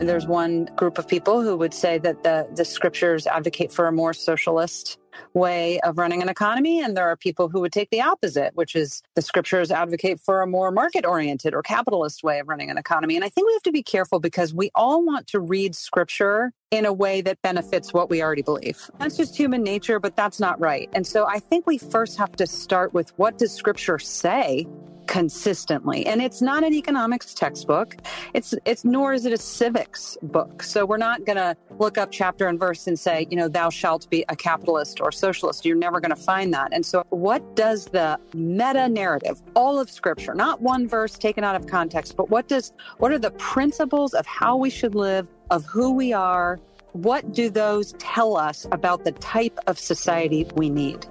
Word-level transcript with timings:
There's 0.00 0.26
one 0.26 0.64
group 0.76 0.96
of 0.96 1.06
people 1.06 1.42
who 1.42 1.58
would 1.58 1.74
say 1.74 1.98
that 1.98 2.22
the, 2.22 2.48
the 2.56 2.64
scriptures 2.64 3.26
advocate 3.26 3.70
for 3.70 3.86
a 3.86 3.92
more 3.92 4.14
socialist 4.14 4.98
way 5.34 5.78
of 5.80 5.98
running 5.98 6.22
an 6.22 6.30
economy. 6.30 6.82
And 6.82 6.96
there 6.96 7.06
are 7.06 7.16
people 7.16 7.50
who 7.50 7.60
would 7.60 7.72
take 7.72 7.90
the 7.90 8.00
opposite, 8.00 8.54
which 8.54 8.74
is 8.74 9.02
the 9.14 9.20
scriptures 9.20 9.70
advocate 9.70 10.18
for 10.18 10.40
a 10.40 10.46
more 10.46 10.70
market 10.70 11.04
oriented 11.04 11.54
or 11.54 11.62
capitalist 11.62 12.22
way 12.22 12.38
of 12.38 12.48
running 12.48 12.70
an 12.70 12.78
economy. 12.78 13.14
And 13.14 13.24
I 13.24 13.28
think 13.28 13.46
we 13.46 13.52
have 13.52 13.62
to 13.64 13.72
be 13.72 13.82
careful 13.82 14.20
because 14.20 14.54
we 14.54 14.70
all 14.74 15.04
want 15.04 15.26
to 15.28 15.40
read 15.40 15.74
scripture 15.74 16.52
in 16.70 16.86
a 16.86 16.92
way 16.92 17.20
that 17.20 17.42
benefits 17.42 17.92
what 17.92 18.08
we 18.08 18.22
already 18.22 18.42
believe. 18.42 18.90
That's 18.98 19.18
just 19.18 19.36
human 19.36 19.62
nature, 19.62 20.00
but 20.00 20.16
that's 20.16 20.40
not 20.40 20.58
right. 20.60 20.88
And 20.94 21.06
so 21.06 21.26
I 21.26 21.40
think 21.40 21.66
we 21.66 21.76
first 21.76 22.16
have 22.16 22.36
to 22.36 22.46
start 22.46 22.94
with 22.94 23.12
what 23.18 23.36
does 23.36 23.52
scripture 23.52 23.98
say 23.98 24.66
consistently. 25.10 26.06
And 26.06 26.22
it's 26.22 26.40
not 26.40 26.62
an 26.62 26.72
economics 26.72 27.34
textbook. 27.34 27.96
It's 28.32 28.54
it's 28.64 28.84
nor 28.84 29.12
is 29.12 29.26
it 29.26 29.32
a 29.32 29.36
civics 29.36 30.16
book. 30.22 30.62
So 30.62 30.86
we're 30.86 30.98
not 30.98 31.26
going 31.26 31.36
to 31.36 31.56
look 31.80 31.98
up 31.98 32.12
chapter 32.12 32.46
and 32.46 32.60
verse 32.60 32.86
and 32.86 32.96
say, 32.96 33.26
you 33.28 33.36
know, 33.36 33.48
thou 33.48 33.70
shalt 33.70 34.08
be 34.08 34.24
a 34.28 34.36
capitalist 34.36 35.00
or 35.00 35.10
socialist. 35.10 35.66
You're 35.66 35.76
never 35.76 35.98
going 36.00 36.14
to 36.14 36.22
find 36.32 36.54
that. 36.54 36.68
And 36.72 36.86
so 36.86 37.04
what 37.10 37.56
does 37.56 37.86
the 37.86 38.20
meta 38.34 38.88
narrative, 38.88 39.42
all 39.56 39.80
of 39.80 39.90
scripture, 39.90 40.32
not 40.32 40.62
one 40.62 40.86
verse 40.86 41.18
taken 41.18 41.42
out 41.42 41.56
of 41.56 41.66
context, 41.66 42.16
but 42.16 42.30
what 42.30 42.46
does 42.46 42.72
what 42.98 43.10
are 43.10 43.18
the 43.18 43.32
principles 43.32 44.14
of 44.14 44.24
how 44.26 44.56
we 44.56 44.70
should 44.70 44.94
live, 44.94 45.28
of 45.50 45.64
who 45.64 45.90
we 45.92 46.12
are? 46.12 46.60
What 46.92 47.32
do 47.32 47.50
those 47.50 47.94
tell 47.98 48.36
us 48.36 48.64
about 48.70 49.02
the 49.04 49.12
type 49.12 49.58
of 49.66 49.76
society 49.76 50.46
we 50.54 50.70
need? 50.70 51.04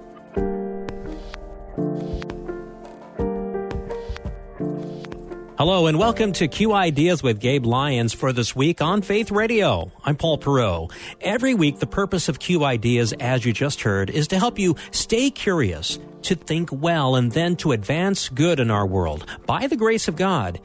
Hello 5.60 5.88
and 5.88 5.98
welcome 5.98 6.32
to 6.32 6.48
Q 6.48 6.72
Ideas 6.72 7.22
with 7.22 7.38
Gabe 7.38 7.66
Lyons 7.66 8.14
for 8.14 8.32
this 8.32 8.56
week 8.56 8.80
on 8.80 9.02
Faith 9.02 9.30
Radio. 9.30 9.92
I'm 10.06 10.16
Paul 10.16 10.38
Perot. 10.38 10.90
Every 11.20 11.52
week, 11.52 11.80
the 11.80 11.86
purpose 11.86 12.30
of 12.30 12.38
Q 12.38 12.64
Ideas, 12.64 13.12
as 13.20 13.44
you 13.44 13.52
just 13.52 13.82
heard, 13.82 14.08
is 14.08 14.26
to 14.28 14.38
help 14.38 14.58
you 14.58 14.74
stay 14.90 15.28
curious, 15.28 15.98
to 16.22 16.34
think 16.34 16.70
well, 16.72 17.14
and 17.14 17.32
then 17.32 17.56
to 17.56 17.72
advance 17.72 18.30
good 18.30 18.58
in 18.58 18.70
our 18.70 18.86
world 18.86 19.26
by 19.44 19.66
the 19.66 19.76
grace 19.76 20.08
of 20.08 20.16
God 20.16 20.58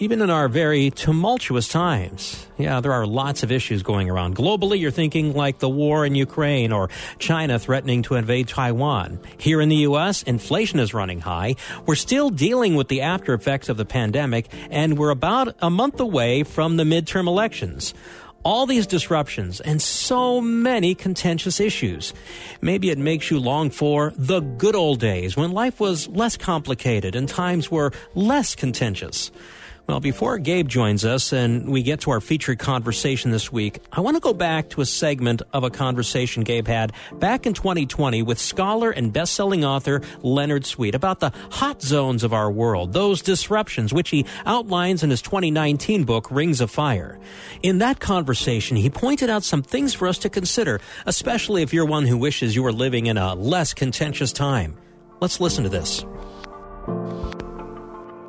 even 0.00 0.20
in 0.22 0.30
our 0.30 0.48
very 0.48 0.90
tumultuous 0.90 1.68
times. 1.68 2.46
Yeah, 2.58 2.80
there 2.80 2.92
are 2.92 3.06
lots 3.06 3.42
of 3.42 3.52
issues 3.52 3.82
going 3.82 4.10
around. 4.10 4.36
Globally, 4.36 4.80
you're 4.80 4.90
thinking 4.90 5.34
like 5.34 5.58
the 5.58 5.68
war 5.68 6.06
in 6.06 6.14
Ukraine 6.14 6.72
or 6.72 6.88
China 7.18 7.58
threatening 7.58 8.02
to 8.02 8.14
invade 8.14 8.48
Taiwan. 8.48 9.20
Here 9.38 9.60
in 9.60 9.68
the 9.68 9.76
U.S., 9.76 10.22
inflation 10.22 10.80
is 10.80 10.94
running 10.94 11.20
high. 11.20 11.56
We're 11.86 11.94
still 11.94 12.30
dealing 12.30 12.74
with 12.74 12.88
the 12.88 13.02
after 13.02 13.34
effects 13.34 13.68
of 13.68 13.76
the 13.76 13.84
pandemic, 13.84 14.48
and 14.70 14.98
we're 14.98 15.10
about 15.10 15.54
a 15.60 15.70
month 15.70 16.00
away 16.00 16.42
from 16.42 16.76
the 16.76 16.84
midterm 16.84 17.26
elections 17.26 17.94
all 18.46 18.64
these 18.64 18.86
disruptions 18.86 19.60
and 19.60 19.82
so 19.82 20.40
many 20.40 20.94
contentious 20.94 21.58
issues. 21.58 22.14
Maybe 22.60 22.90
it 22.90 22.98
makes 22.98 23.28
you 23.28 23.40
long 23.40 23.70
for 23.70 24.12
the 24.16 24.38
good 24.38 24.76
old 24.76 25.00
days 25.00 25.36
when 25.36 25.50
life 25.50 25.80
was 25.80 26.06
less 26.06 26.36
complicated 26.36 27.16
and 27.16 27.28
times 27.28 27.72
were 27.72 27.90
less 28.14 28.54
contentious. 28.54 29.32
Well, 29.86 30.00
before 30.00 30.38
Gabe 30.38 30.66
joins 30.66 31.04
us 31.04 31.32
and 31.32 31.70
we 31.70 31.84
get 31.84 32.00
to 32.00 32.10
our 32.10 32.20
featured 32.20 32.58
conversation 32.58 33.30
this 33.30 33.52
week, 33.52 33.78
I 33.92 34.00
want 34.00 34.16
to 34.16 34.20
go 34.20 34.34
back 34.34 34.70
to 34.70 34.80
a 34.80 34.84
segment 34.84 35.42
of 35.52 35.62
a 35.62 35.70
conversation 35.70 36.42
Gabe 36.42 36.66
had 36.66 36.92
back 37.12 37.46
in 37.46 37.54
2020 37.54 38.20
with 38.22 38.40
scholar 38.40 38.90
and 38.90 39.12
best-selling 39.12 39.64
author 39.64 40.02
Leonard 40.22 40.66
Sweet 40.66 40.96
about 40.96 41.20
the 41.20 41.32
hot 41.52 41.82
zones 41.82 42.24
of 42.24 42.32
our 42.32 42.50
world, 42.50 42.94
those 42.94 43.22
disruptions 43.22 43.94
which 43.94 44.10
he 44.10 44.26
outlines 44.44 45.04
in 45.04 45.10
his 45.10 45.22
2019 45.22 46.02
book 46.02 46.32
Rings 46.32 46.60
of 46.60 46.68
Fire. 46.68 47.20
In 47.62 47.78
that 47.78 48.00
conversation, 48.00 48.76
he 48.76 48.90
pointed 48.90 49.30
out 49.30 49.44
some 49.44 49.62
things 49.62 49.94
for 49.94 50.08
us 50.08 50.18
to 50.18 50.28
consider, 50.28 50.80
especially 51.06 51.62
if 51.62 51.72
you're 51.72 51.86
one 51.86 52.06
who 52.06 52.18
wishes 52.18 52.56
you 52.56 52.64
were 52.64 52.72
living 52.72 53.06
in 53.06 53.18
a 53.18 53.36
less 53.36 53.72
contentious 53.72 54.32
time. 54.32 54.76
Let's 55.20 55.38
listen 55.38 55.62
to 55.62 55.70
this 55.70 56.04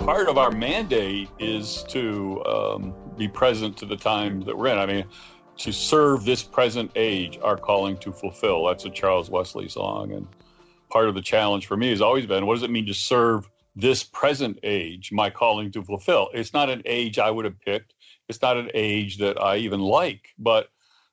part 0.08 0.30
of 0.30 0.38
our 0.38 0.52
mandate 0.52 1.30
is 1.38 1.84
to 1.90 2.42
um, 2.46 2.94
be 3.18 3.28
present 3.28 3.76
to 3.76 3.86
the 3.86 3.98
times 3.98 4.46
that 4.46 4.58
we're 4.58 4.68
in. 4.68 4.78
I 4.78 4.86
mean, 4.86 5.04
to 5.58 5.74
serve 5.74 6.24
this 6.24 6.42
present 6.42 6.90
age, 6.96 7.38
our 7.44 7.58
calling 7.58 7.98
to 7.98 8.14
fulfill. 8.14 8.66
That's 8.68 8.86
a 8.86 8.90
Charles 8.90 9.30
Wesley 9.30 9.68
song. 9.68 10.14
And 10.14 10.26
part 10.90 11.10
of 11.10 11.14
the 11.14 11.22
challenge 11.22 11.68
for 11.68 11.76
me 11.76 11.90
has 11.90 12.00
always 12.00 12.26
been 12.26 12.46
what 12.46 12.54
does 12.54 12.64
it 12.64 12.70
mean 12.70 12.86
to 12.86 12.94
serve 12.94 13.50
this 13.76 14.02
present 14.02 14.60
age, 14.64 15.12
my 15.12 15.30
calling 15.30 15.72
to 15.72 15.84
fulfill? 15.84 16.30
It's 16.34 16.54
not 16.54 16.70
an 16.70 16.84
age 16.86 17.20
I 17.20 17.30
would 17.30 17.44
have 17.44 17.60
picked, 17.60 17.94
it's 18.30 18.42
not 18.42 18.56
an 18.56 18.72
age 18.74 19.18
that 19.18 19.38
I 19.44 19.58
even 19.58 19.82
like, 19.82 20.30
but 20.40 20.70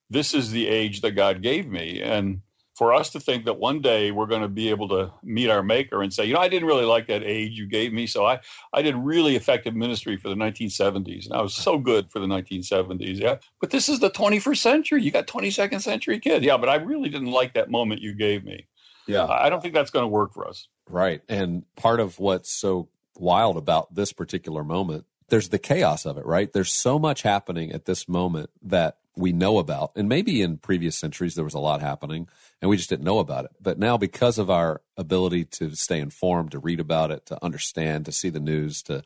this 0.08 0.34
is 0.34 0.52
the 0.52 0.68
age 0.68 1.00
that 1.00 1.16
God 1.16 1.42
gave 1.42 1.66
me. 1.66 2.00
And 2.00 2.42
for 2.74 2.92
us 2.92 3.10
to 3.10 3.20
think 3.20 3.44
that 3.44 3.58
one 3.58 3.80
day 3.80 4.10
we're 4.10 4.26
going 4.26 4.42
to 4.42 4.48
be 4.48 4.68
able 4.70 4.88
to 4.88 5.12
meet 5.22 5.48
our 5.48 5.62
maker 5.62 6.02
and 6.02 6.12
say, 6.12 6.24
you 6.24 6.34
know, 6.34 6.40
I 6.40 6.48
didn't 6.48 6.66
really 6.66 6.84
like 6.84 7.06
that 7.06 7.22
age 7.22 7.52
you 7.52 7.66
gave 7.66 7.92
me. 7.92 8.06
So 8.06 8.26
I, 8.26 8.40
I 8.72 8.82
did 8.82 8.96
really 8.96 9.36
effective 9.36 9.74
ministry 9.74 10.16
for 10.16 10.28
the 10.28 10.34
1970s. 10.34 11.26
And 11.26 11.34
I 11.34 11.40
was 11.40 11.54
so 11.54 11.78
good 11.78 12.10
for 12.10 12.18
the 12.18 12.26
1970s. 12.26 13.20
Yeah. 13.20 13.36
But 13.60 13.70
this 13.70 13.88
is 13.88 14.00
the 14.00 14.10
21st 14.10 14.58
century. 14.58 15.02
You 15.02 15.12
got 15.12 15.28
22nd 15.28 15.80
century 15.82 16.18
kid. 16.18 16.42
Yeah. 16.42 16.56
But 16.56 16.68
I 16.68 16.76
really 16.76 17.08
didn't 17.08 17.30
like 17.30 17.54
that 17.54 17.70
moment 17.70 18.02
you 18.02 18.12
gave 18.12 18.44
me. 18.44 18.66
Yeah. 19.06 19.26
I 19.26 19.50
don't 19.50 19.60
think 19.60 19.74
that's 19.74 19.90
going 19.90 20.04
to 20.04 20.08
work 20.08 20.32
for 20.32 20.48
us. 20.48 20.66
Right. 20.88 21.22
And 21.28 21.64
part 21.76 22.00
of 22.00 22.18
what's 22.18 22.50
so 22.50 22.88
wild 23.16 23.56
about 23.56 23.94
this 23.94 24.12
particular 24.12 24.64
moment, 24.64 25.04
there's 25.28 25.50
the 25.50 25.58
chaos 25.58 26.06
of 26.06 26.18
it, 26.18 26.26
right? 26.26 26.52
There's 26.52 26.72
so 26.72 26.98
much 26.98 27.22
happening 27.22 27.70
at 27.72 27.84
this 27.84 28.08
moment 28.08 28.50
that 28.62 28.96
we 29.16 29.32
know 29.32 29.58
about. 29.58 29.92
And 29.96 30.08
maybe 30.08 30.42
in 30.42 30.58
previous 30.58 30.96
centuries 30.96 31.34
there 31.34 31.44
was 31.44 31.54
a 31.54 31.60
lot 31.60 31.80
happening 31.80 32.28
and 32.60 32.68
we 32.68 32.76
just 32.76 32.88
didn't 32.88 33.04
know 33.04 33.18
about 33.18 33.44
it. 33.44 33.52
But 33.60 33.78
now 33.78 33.96
because 33.96 34.38
of 34.38 34.50
our 34.50 34.80
ability 34.96 35.44
to 35.46 35.74
stay 35.76 36.00
informed, 36.00 36.52
to 36.52 36.58
read 36.58 36.80
about 36.80 37.10
it, 37.10 37.26
to 37.26 37.44
understand, 37.44 38.06
to 38.06 38.12
see 38.12 38.30
the 38.30 38.40
news, 38.40 38.82
to 38.82 39.02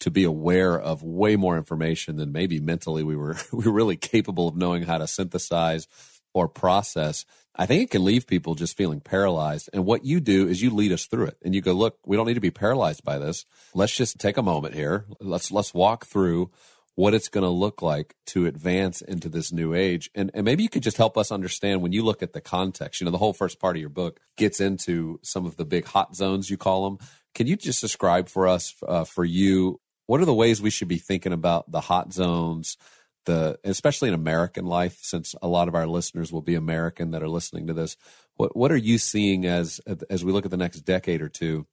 to 0.00 0.10
be 0.10 0.24
aware 0.24 0.78
of 0.78 1.04
way 1.04 1.36
more 1.36 1.56
information 1.56 2.16
than 2.16 2.32
maybe 2.32 2.58
mentally 2.58 3.04
we 3.04 3.14
were 3.14 3.36
we 3.52 3.64
were 3.64 3.72
really 3.72 3.96
capable 3.96 4.48
of 4.48 4.56
knowing 4.56 4.82
how 4.82 4.98
to 4.98 5.06
synthesize 5.06 5.86
or 6.34 6.48
process. 6.48 7.24
I 7.54 7.66
think 7.66 7.82
it 7.82 7.90
can 7.90 8.04
leave 8.04 8.26
people 8.26 8.54
just 8.54 8.76
feeling 8.76 9.00
paralyzed. 9.00 9.68
And 9.74 9.84
what 9.84 10.06
you 10.06 10.20
do 10.20 10.48
is 10.48 10.62
you 10.62 10.70
lead 10.70 10.90
us 10.90 11.04
through 11.04 11.26
it 11.26 11.36
and 11.42 11.54
you 11.54 11.60
go, 11.60 11.74
look, 11.74 11.98
we 12.06 12.16
don't 12.16 12.26
need 12.26 12.34
to 12.34 12.40
be 12.40 12.50
paralyzed 12.50 13.04
by 13.04 13.18
this. 13.18 13.44
Let's 13.74 13.94
just 13.94 14.18
take 14.18 14.38
a 14.38 14.42
moment 14.42 14.74
here. 14.74 15.04
Let's 15.20 15.50
let's 15.52 15.74
walk 15.74 16.06
through 16.06 16.50
what 16.94 17.14
it's 17.14 17.28
going 17.28 17.42
to 17.42 17.50
look 17.50 17.80
like 17.80 18.14
to 18.26 18.46
advance 18.46 19.00
into 19.00 19.28
this 19.28 19.50
new 19.50 19.74
age. 19.74 20.10
And, 20.14 20.30
and 20.34 20.44
maybe 20.44 20.62
you 20.62 20.68
could 20.68 20.82
just 20.82 20.98
help 20.98 21.16
us 21.16 21.32
understand 21.32 21.80
when 21.80 21.92
you 21.92 22.02
look 22.02 22.22
at 22.22 22.34
the 22.34 22.40
context, 22.40 23.00
you 23.00 23.04
know, 23.06 23.10
the 23.10 23.18
whole 23.18 23.32
first 23.32 23.58
part 23.58 23.76
of 23.76 23.80
your 23.80 23.88
book 23.88 24.20
gets 24.36 24.60
into 24.60 25.18
some 25.22 25.46
of 25.46 25.56
the 25.56 25.64
big 25.64 25.86
hot 25.86 26.14
zones, 26.14 26.50
you 26.50 26.56
call 26.56 26.84
them. 26.84 26.98
Can 27.34 27.46
you 27.46 27.56
just 27.56 27.80
describe 27.80 28.28
for 28.28 28.46
us, 28.46 28.74
uh, 28.86 29.04
for 29.04 29.24
you, 29.24 29.80
what 30.06 30.20
are 30.20 30.26
the 30.26 30.34
ways 30.34 30.60
we 30.60 30.70
should 30.70 30.88
be 30.88 30.98
thinking 30.98 31.32
about 31.32 31.70
the 31.70 31.80
hot 31.80 32.12
zones, 32.12 32.76
the, 33.24 33.58
especially 33.64 34.08
in 34.08 34.14
American 34.14 34.66
life, 34.66 34.98
since 35.00 35.34
a 35.40 35.48
lot 35.48 35.68
of 35.68 35.74
our 35.74 35.86
listeners 35.86 36.30
will 36.30 36.42
be 36.42 36.54
American 36.54 37.12
that 37.12 37.22
are 37.22 37.28
listening 37.28 37.68
to 37.68 37.72
this? 37.72 37.96
What, 38.34 38.54
what 38.54 38.70
are 38.70 38.76
you 38.76 38.98
seeing 38.98 39.46
as, 39.46 39.80
as 40.10 40.24
we 40.24 40.32
look 40.32 40.44
at 40.44 40.50
the 40.50 40.58
next 40.58 40.80
decade 40.80 41.22
or 41.22 41.30
two? 41.30 41.66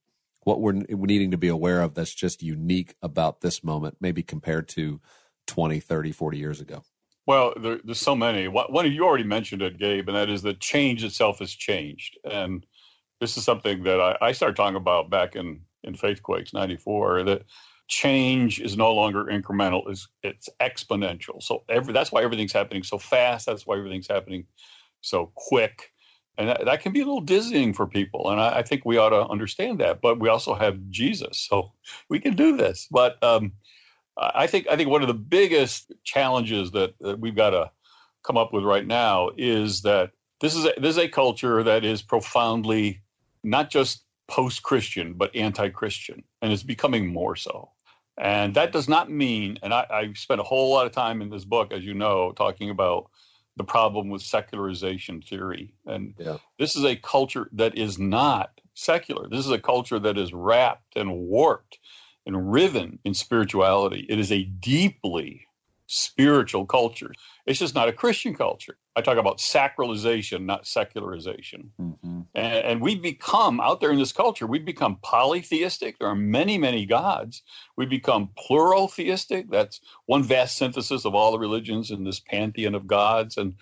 What 0.44 0.60
we're 0.60 0.72
needing 0.72 1.30
to 1.30 1.38
be 1.38 1.48
aware 1.48 1.82
of 1.82 1.94
that's 1.94 2.14
just 2.14 2.42
unique 2.42 2.94
about 3.02 3.40
this 3.40 3.62
moment, 3.62 3.96
maybe 4.00 4.22
compared 4.22 4.68
to 4.68 5.00
20, 5.46 5.80
30, 5.80 6.12
40 6.12 6.38
years 6.38 6.60
ago? 6.60 6.82
Well, 7.26 7.52
there, 7.60 7.78
there's 7.84 8.00
so 8.00 8.16
many. 8.16 8.48
One 8.48 8.86
of 8.86 8.92
you 8.92 9.04
already 9.04 9.24
mentioned 9.24 9.62
it, 9.62 9.78
Gabe, 9.78 10.08
and 10.08 10.16
that 10.16 10.30
is 10.30 10.42
that 10.42 10.60
change 10.60 11.04
itself 11.04 11.38
has 11.40 11.52
changed. 11.52 12.18
And 12.24 12.64
this 13.20 13.36
is 13.36 13.44
something 13.44 13.82
that 13.84 14.00
I, 14.00 14.16
I 14.20 14.32
started 14.32 14.56
talking 14.56 14.76
about 14.76 15.10
back 15.10 15.36
in, 15.36 15.60
in 15.84 15.94
Faithquakes 15.94 16.54
94, 16.54 17.24
that 17.24 17.42
change 17.86 18.60
is 18.60 18.76
no 18.76 18.92
longer 18.92 19.24
incremental, 19.24 19.82
it's, 19.88 20.08
it's 20.22 20.48
exponential. 20.60 21.42
So 21.42 21.64
every, 21.68 21.92
that's 21.92 22.10
why 22.10 22.22
everything's 22.22 22.52
happening 22.52 22.82
so 22.82 22.98
fast. 22.98 23.46
That's 23.46 23.66
why 23.66 23.76
everything's 23.76 24.08
happening 24.08 24.46
so 25.02 25.30
quick 25.34 25.92
And 26.40 26.48
that, 26.48 26.64
that 26.64 26.80
can 26.80 26.92
be 26.92 27.02
a 27.02 27.04
little 27.04 27.20
dizzying 27.20 27.74
for 27.74 27.86
people. 27.86 28.30
And 28.30 28.40
I, 28.40 28.58
I, 28.58 28.62
think 28.62 28.86
we 28.86 28.96
ought 28.96 29.10
to 29.10 29.28
understand 29.28 29.78
that. 29.80 30.00
But 30.00 30.18
we 30.18 30.30
also 30.30 30.54
have 30.54 30.78
Jesus. 30.88 31.38
So 31.38 31.72
we 32.08 32.18
can 32.18 32.34
do 32.34 32.56
this. 32.56 32.88
But 32.90 33.22
um, 33.22 33.52
I 34.16 34.46
think 34.46 34.66
I 34.70 34.74
think 34.74 34.88
one 34.88 35.02
of 35.02 35.08
the 35.08 35.14
biggest 35.14 35.92
challenges 36.02 36.70
that, 36.70 36.94
that 37.00 37.20
we've 37.20 37.36
got 37.36 37.50
to 37.50 37.70
come 38.24 38.38
up 38.38 38.54
with 38.54 38.64
right 38.64 38.86
now 38.86 39.30
is 39.36 39.82
that 39.82 40.12
this 40.40 40.54
is 40.54 40.64
a, 40.64 40.72
this 40.78 40.96
is 40.96 40.98
a 40.98 41.08
culture 41.08 41.62
that 41.62 41.84
is 41.84 42.00
profoundly 42.00 43.02
not 43.44 43.68
just 43.68 44.04
post-Christian 44.26 45.12
but 45.12 45.34
anti-Christian, 45.36 46.22
and 46.40 46.52
it's 46.52 46.62
becoming 46.62 47.06
more 47.06 47.36
so. 47.36 47.70
And 48.16 48.54
that 48.54 48.72
does 48.72 48.88
not 48.88 49.10
mean, 49.10 49.58
and 49.62 49.74
I, 49.74 49.86
I 49.90 50.12
spent 50.14 50.40
a 50.40 50.44
whole 50.44 50.70
lot 50.72 50.86
of 50.86 50.92
time 50.92 51.20
in 51.20 51.28
this 51.28 51.44
book, 51.44 51.72
as 51.72 51.84
you 51.84 51.94
know, 51.94 52.32
talking 52.32 52.70
about 52.70 53.10
the 53.56 53.64
problem 53.64 54.08
with 54.08 54.22
secularization 54.22 55.20
theory. 55.22 55.74
And 55.86 56.14
yeah. 56.18 56.38
this 56.58 56.76
is 56.76 56.84
a 56.84 56.96
culture 56.96 57.48
that 57.52 57.76
is 57.76 57.98
not 57.98 58.60
secular. 58.74 59.28
This 59.28 59.44
is 59.44 59.50
a 59.50 59.58
culture 59.58 59.98
that 59.98 60.16
is 60.16 60.32
wrapped 60.32 60.96
and 60.96 61.12
warped 61.12 61.78
and 62.26 62.52
riven 62.52 62.98
in 63.04 63.14
spirituality. 63.14 64.06
It 64.08 64.18
is 64.18 64.32
a 64.32 64.44
deeply 64.44 65.46
spiritual 65.92 66.64
culture. 66.64 67.12
It's 67.46 67.58
just 67.58 67.74
not 67.74 67.88
a 67.88 67.92
Christian 67.92 68.32
culture. 68.32 68.76
I 68.94 69.00
talk 69.00 69.18
about 69.18 69.38
sacralization, 69.38 70.44
not 70.44 70.64
secularization. 70.64 71.72
Mm-hmm. 71.80 72.20
And, 72.36 72.54
and 72.64 72.80
we 72.80 72.94
become, 72.94 73.60
out 73.60 73.80
there 73.80 73.90
in 73.90 73.98
this 73.98 74.12
culture, 74.12 74.46
we 74.46 74.60
become 74.60 74.98
polytheistic. 75.02 75.98
There 75.98 76.06
are 76.06 76.14
many, 76.14 76.58
many 76.58 76.86
gods. 76.86 77.42
We 77.76 77.86
become 77.86 78.30
pluraltheistic. 78.38 79.50
That's 79.50 79.80
one 80.06 80.22
vast 80.22 80.56
synthesis 80.56 81.04
of 81.04 81.16
all 81.16 81.32
the 81.32 81.40
religions 81.40 81.90
in 81.90 82.04
this 82.04 82.20
pantheon 82.20 82.76
of 82.76 82.86
gods. 82.86 83.36
And 83.36 83.54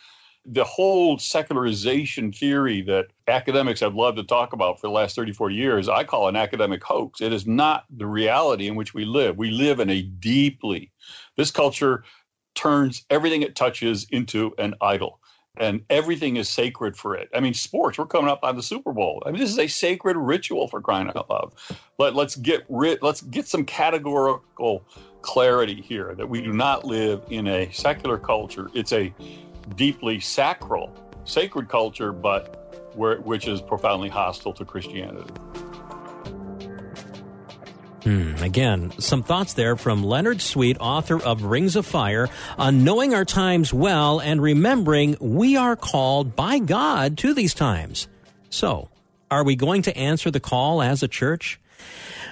the 0.51 0.65
whole 0.65 1.19
secularization 1.19 2.33
theory 2.33 2.81
that 2.83 3.09
academics 3.27 3.81
have 3.81 3.95
loved 3.95 4.17
to 4.17 4.25
talk 4.25 4.53
about 4.55 4.81
for 4.81 4.87
the 4.87 4.93
last 4.93 5.15
30, 5.15 5.33
40 5.33 5.55
years, 5.55 5.89
I 5.89 6.05
call 6.05 6.29
an 6.29 6.37
academic 6.37 6.83
hoax. 6.83 7.21
It 7.21 7.33
is 7.33 7.47
not 7.47 7.85
the 7.91 8.07
reality 8.07 8.67
in 8.67 8.75
which 8.75 8.95
we 8.95 9.05
live. 9.05 9.37
We 9.37 9.51
live 9.51 9.79
in 9.79 9.91
a 9.91 10.03
deeply, 10.03 10.91
this 11.37 11.51
culture 11.51 12.03
turns 12.55 13.05
everything 13.11 13.43
it 13.43 13.55
touches 13.55 14.07
into 14.11 14.55
an 14.59 14.75
idol 14.81 15.21
and 15.59 15.85
everything 15.91 16.37
is 16.37 16.49
sacred 16.49 16.97
for 16.97 17.17
it. 17.17 17.29
I 17.35 17.41
mean, 17.41 17.53
sports. 17.53 17.99
We're 17.99 18.07
coming 18.07 18.31
up 18.31 18.41
on 18.43 18.57
the 18.57 18.63
Super 18.63 18.93
Bowl. 18.93 19.23
I 19.27 19.31
mean, 19.31 19.41
this 19.41 19.51
is 19.51 19.59
a 19.59 19.67
sacred 19.67 20.17
ritual 20.17 20.69
for 20.69 20.81
crying 20.81 21.09
out 21.09 21.29
loud. 21.29 21.53
Let 21.99 22.15
let's 22.15 22.37
get 22.37 22.65
rid. 22.69 23.03
Let's 23.03 23.21
get 23.23 23.49
some 23.49 23.65
categorical 23.65 24.85
clarity 25.23 25.83
here 25.83 26.15
that 26.15 26.29
we 26.29 26.41
do 26.41 26.53
not 26.53 26.85
live 26.85 27.23
in 27.29 27.49
a 27.49 27.71
secular 27.73 28.19
culture. 28.19 28.71
It's 28.73 28.93
a 28.93 29.13
deeply 29.77 30.21
sacral, 30.21 30.95
sacred 31.25 31.69
culture, 31.69 32.13
but 32.13 32.93
where, 32.95 33.21
which 33.21 33.47
is 33.47 33.61
profoundly 33.61 34.09
hostile 34.09 34.53
to 34.55 34.65
Christianity. 34.65 35.33
Hmm. 38.05 38.37
Again, 38.43 38.93
some 38.99 39.23
thoughts 39.23 39.53
there 39.53 39.77
from 39.77 40.03
Leonard 40.03 40.41
Sweet, 40.41 40.79
author 40.81 41.23
of 41.23 41.43
Rings 41.43 41.77
of 41.77 41.85
Fire, 41.85 42.29
on 42.57 42.85
knowing 42.85 43.13
our 43.13 43.25
times 43.25 43.75
well 43.75 44.21
and 44.21 44.41
remembering 44.41 45.17
we 45.21 45.57
are 45.57 45.77
called 45.77 46.35
by 46.35 46.59
God 46.59 47.19
to 47.19 47.35
these 47.35 47.55
times. 47.55 48.09
So, 48.51 48.89
are 49.31 49.45
we 49.45 49.57
going 49.57 49.83
to 49.83 49.97
answer 49.97 50.31
the 50.31 50.41
call 50.41 50.81
as 50.81 51.03
a 51.03 51.09
church? 51.09 51.61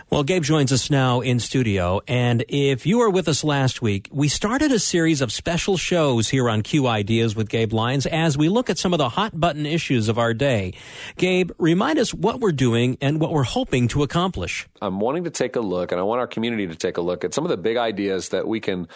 Well, 0.08 0.22
Gabe 0.22 0.44
joins 0.44 0.70
us 0.70 0.88
now 0.88 1.20
in 1.20 1.40
studio. 1.40 2.00
And 2.06 2.44
if 2.48 2.86
you 2.86 2.98
were 2.98 3.10
with 3.10 3.26
us 3.26 3.42
last 3.42 3.82
week, 3.82 4.08
we 4.12 4.28
started 4.28 4.70
a 4.70 4.78
series 4.78 5.20
of 5.20 5.32
special 5.32 5.76
shows 5.76 6.28
here 6.28 6.48
on 6.48 6.62
Q 6.62 6.86
Ideas 6.86 7.34
with 7.34 7.48
Gabe 7.48 7.72
Lyons 7.72 8.06
as 8.06 8.38
we 8.38 8.48
look 8.48 8.70
at 8.70 8.78
some 8.78 8.92
of 8.92 8.98
the 8.98 9.08
hot 9.08 9.38
button 9.38 9.66
issues 9.66 10.08
of 10.08 10.16
our 10.16 10.32
day. 10.32 10.74
Gabe, 11.16 11.50
remind 11.58 11.98
us 11.98 12.14
what 12.14 12.38
we're 12.38 12.52
doing 12.52 12.96
and 13.00 13.20
what 13.20 13.32
we're 13.32 13.42
hoping 13.42 13.88
to 13.88 14.04
accomplish. 14.04 14.68
I'm 14.80 15.00
wanting 15.00 15.24
to 15.24 15.30
take 15.30 15.56
a 15.56 15.60
look, 15.60 15.90
and 15.90 16.00
I 16.00 16.04
want 16.04 16.20
our 16.20 16.28
community 16.28 16.68
to 16.68 16.76
take 16.76 16.98
a 16.98 17.02
look 17.02 17.24
at 17.24 17.34
some 17.34 17.44
of 17.44 17.50
the 17.50 17.56
big 17.56 17.76
ideas 17.76 18.28
that 18.28 18.46
we 18.46 18.60
can 18.60 18.86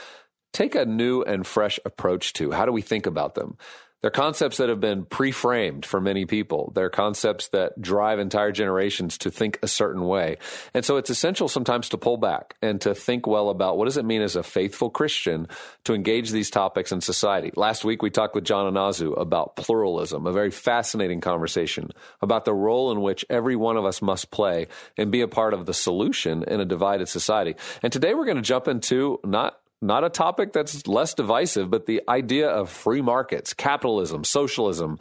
take 0.53 0.77
a 0.77 0.85
new 0.85 1.23
and 1.23 1.45
fresh 1.45 1.81
approach 1.85 2.35
to. 2.35 2.53
How 2.53 2.65
do 2.67 2.73
we 2.73 2.83
think 2.83 3.07
about 3.07 3.35
them? 3.35 3.57
They're 4.03 4.11
concepts 4.11 4.57
that 4.57 4.69
have 4.71 4.81
been 4.81 5.05
pre 5.05 5.31
framed 5.31 5.85
for 5.85 6.01
many 6.01 6.25
people. 6.25 6.73
They're 6.75 6.91
concepts 6.91 7.49
that 7.49 7.81
drive 7.81 8.19
entire 8.19 8.51
generations 8.53 9.19
to 9.19 9.31
think 9.31 9.59
a 9.63 9.69
certain 9.69 10.07
way. 10.07 10.39
And 10.73 10.85
so 10.85 10.97
it's 10.97 11.11
essential 11.11 11.49
sometimes 11.49 11.91
to 11.91 11.99
pull 11.99 12.17
back 12.17 12.57
and 12.63 12.81
to 12.81 12.95
think 12.95 13.27
well 13.27 13.51
about 13.51 13.77
what 13.77 13.85
does 13.85 13.99
it 13.99 14.05
mean 14.05 14.23
as 14.23 14.37
a 14.37 14.43
faithful 14.43 14.89
Christian 14.89 15.49
to 15.85 15.95
engage 15.95 16.31
these 16.31 16.51
topics 16.51 16.93
in 16.93 17.01
society. 17.01 17.53
Last 17.57 17.85
week 17.85 18.03
we 18.03 18.11
talked 18.11 18.35
with 18.35 18.45
John 18.45 18.73
Inazu 18.73 19.21
about 19.21 19.57
pluralism, 19.57 20.27
a 20.27 20.33
very 20.33 20.51
fascinating 20.51 21.21
conversation 21.21 21.91
about 22.23 22.45
the 22.45 22.55
role 22.55 22.91
in 22.93 23.03
which 23.03 23.25
every 23.29 23.57
one 23.57 23.77
of 23.77 23.85
us 23.85 24.01
must 24.01 24.31
play 24.31 24.69
and 24.97 25.11
be 25.11 25.21
a 25.21 25.29
part 25.29 25.53
of 25.53 25.67
the 25.67 25.75
solution 25.75 26.43
in 26.45 26.61
a 26.61 26.65
divided 26.65 27.09
society. 27.09 27.55
And 27.83 27.93
today 27.93 28.15
we're 28.15 28.25
going 28.25 28.37
to 28.37 28.43
jump 28.43 28.67
into 28.67 29.21
not 29.25 29.60
not 29.83 30.05
a 30.05 30.11
topic 30.11 30.53
that's 30.53 30.87
less 30.87 31.15
divisive, 31.15 31.71
but 31.71 31.87
the 31.87 32.03
idea 32.09 32.49
of 32.49 32.71
free 32.71 33.01
markets, 33.01 33.55
capitalism, 33.55 34.25
socialism, 34.25 34.99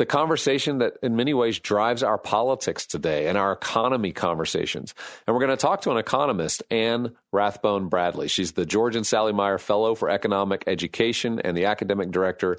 the 0.00 0.06
conversation 0.06 0.78
that 0.78 0.94
in 1.02 1.14
many 1.14 1.34
ways 1.34 1.58
drives 1.58 2.02
our 2.02 2.16
politics 2.16 2.86
today 2.86 3.26
and 3.28 3.36
our 3.36 3.52
economy 3.52 4.12
conversations. 4.12 4.94
And 5.26 5.34
we're 5.34 5.44
going 5.44 5.56
to 5.56 5.60
talk 5.60 5.82
to 5.82 5.90
an 5.90 5.98
economist, 5.98 6.62
Anne 6.70 7.12
Rathbone 7.32 7.88
Bradley. 7.88 8.28
She's 8.28 8.52
the 8.52 8.64
George 8.64 8.96
and 8.96 9.06
Sally 9.06 9.34
Mayer 9.34 9.58
Fellow 9.58 9.94
for 9.94 10.08
Economic 10.08 10.64
Education 10.66 11.38
and 11.40 11.54
the 11.54 11.66
academic 11.66 12.10
director 12.12 12.56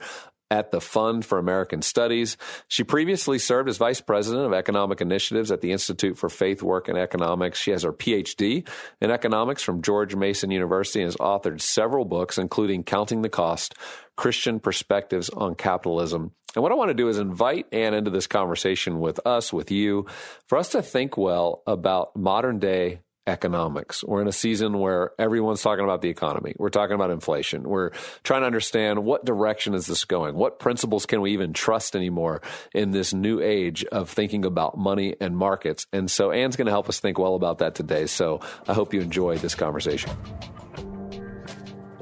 at 0.51 0.69
the 0.69 0.81
Fund 0.81 1.25
for 1.25 1.39
American 1.39 1.81
Studies. 1.81 2.35
She 2.67 2.83
previously 2.83 3.39
served 3.39 3.69
as 3.69 3.77
vice 3.77 4.01
president 4.01 4.45
of 4.45 4.53
economic 4.53 4.99
initiatives 4.99 5.49
at 5.49 5.61
the 5.61 5.71
Institute 5.71 6.17
for 6.17 6.29
Faith 6.29 6.61
Work 6.61 6.89
and 6.89 6.97
Economics. 6.97 7.59
She 7.59 7.71
has 7.71 7.83
her 7.83 7.93
PhD 7.93 8.67
in 8.99 9.09
economics 9.09 9.63
from 9.63 9.81
George 9.81 10.13
Mason 10.13 10.51
University 10.51 10.99
and 10.99 11.07
has 11.07 11.15
authored 11.15 11.61
several 11.61 12.03
books, 12.03 12.37
including 12.37 12.83
Counting 12.83 13.21
the 13.21 13.29
Cost, 13.29 13.75
Christian 14.17 14.59
Perspectives 14.59 15.29
on 15.29 15.55
Capitalism. 15.55 16.33
And 16.53 16.61
what 16.61 16.73
I 16.73 16.75
want 16.75 16.89
to 16.89 16.93
do 16.93 17.07
is 17.07 17.17
invite 17.17 17.67
Anne 17.71 17.93
into 17.93 18.11
this 18.11 18.27
conversation 18.27 18.99
with 18.99 19.25
us, 19.25 19.53
with 19.53 19.71
you, 19.71 20.07
for 20.47 20.57
us 20.57 20.69
to 20.69 20.81
think 20.81 21.15
well 21.15 21.63
about 21.65 22.13
modern 22.17 22.59
day 22.59 22.99
economics. 23.27 24.03
We're 24.03 24.21
in 24.21 24.27
a 24.27 24.33
season 24.33 24.79
where 24.79 25.11
everyone's 25.19 25.61
talking 25.61 25.83
about 25.83 26.01
the 26.01 26.09
economy. 26.09 26.55
We're 26.57 26.69
talking 26.69 26.95
about 26.95 27.11
inflation. 27.11 27.63
We're 27.63 27.91
trying 28.23 28.41
to 28.41 28.47
understand 28.47 29.03
what 29.03 29.25
direction 29.25 29.73
is 29.73 29.85
this 29.85 30.05
going? 30.05 30.35
What 30.35 30.59
principles 30.59 31.05
can 31.05 31.21
we 31.21 31.31
even 31.33 31.53
trust 31.53 31.95
anymore 31.95 32.41
in 32.73 32.91
this 32.91 33.13
new 33.13 33.39
age 33.39 33.85
of 33.85 34.09
thinking 34.09 34.45
about 34.45 34.77
money 34.77 35.15
and 35.21 35.37
markets? 35.37 35.85
And 35.93 36.09
so 36.09 36.31
Anne's 36.31 36.55
going 36.55 36.65
to 36.65 36.71
help 36.71 36.89
us 36.89 36.99
think 36.99 37.19
well 37.19 37.35
about 37.35 37.59
that 37.59 37.75
today. 37.75 38.07
So 38.07 38.41
I 38.67 38.73
hope 38.73 38.93
you 38.93 39.01
enjoy 39.01 39.37
this 39.37 39.55
conversation. 39.55 40.11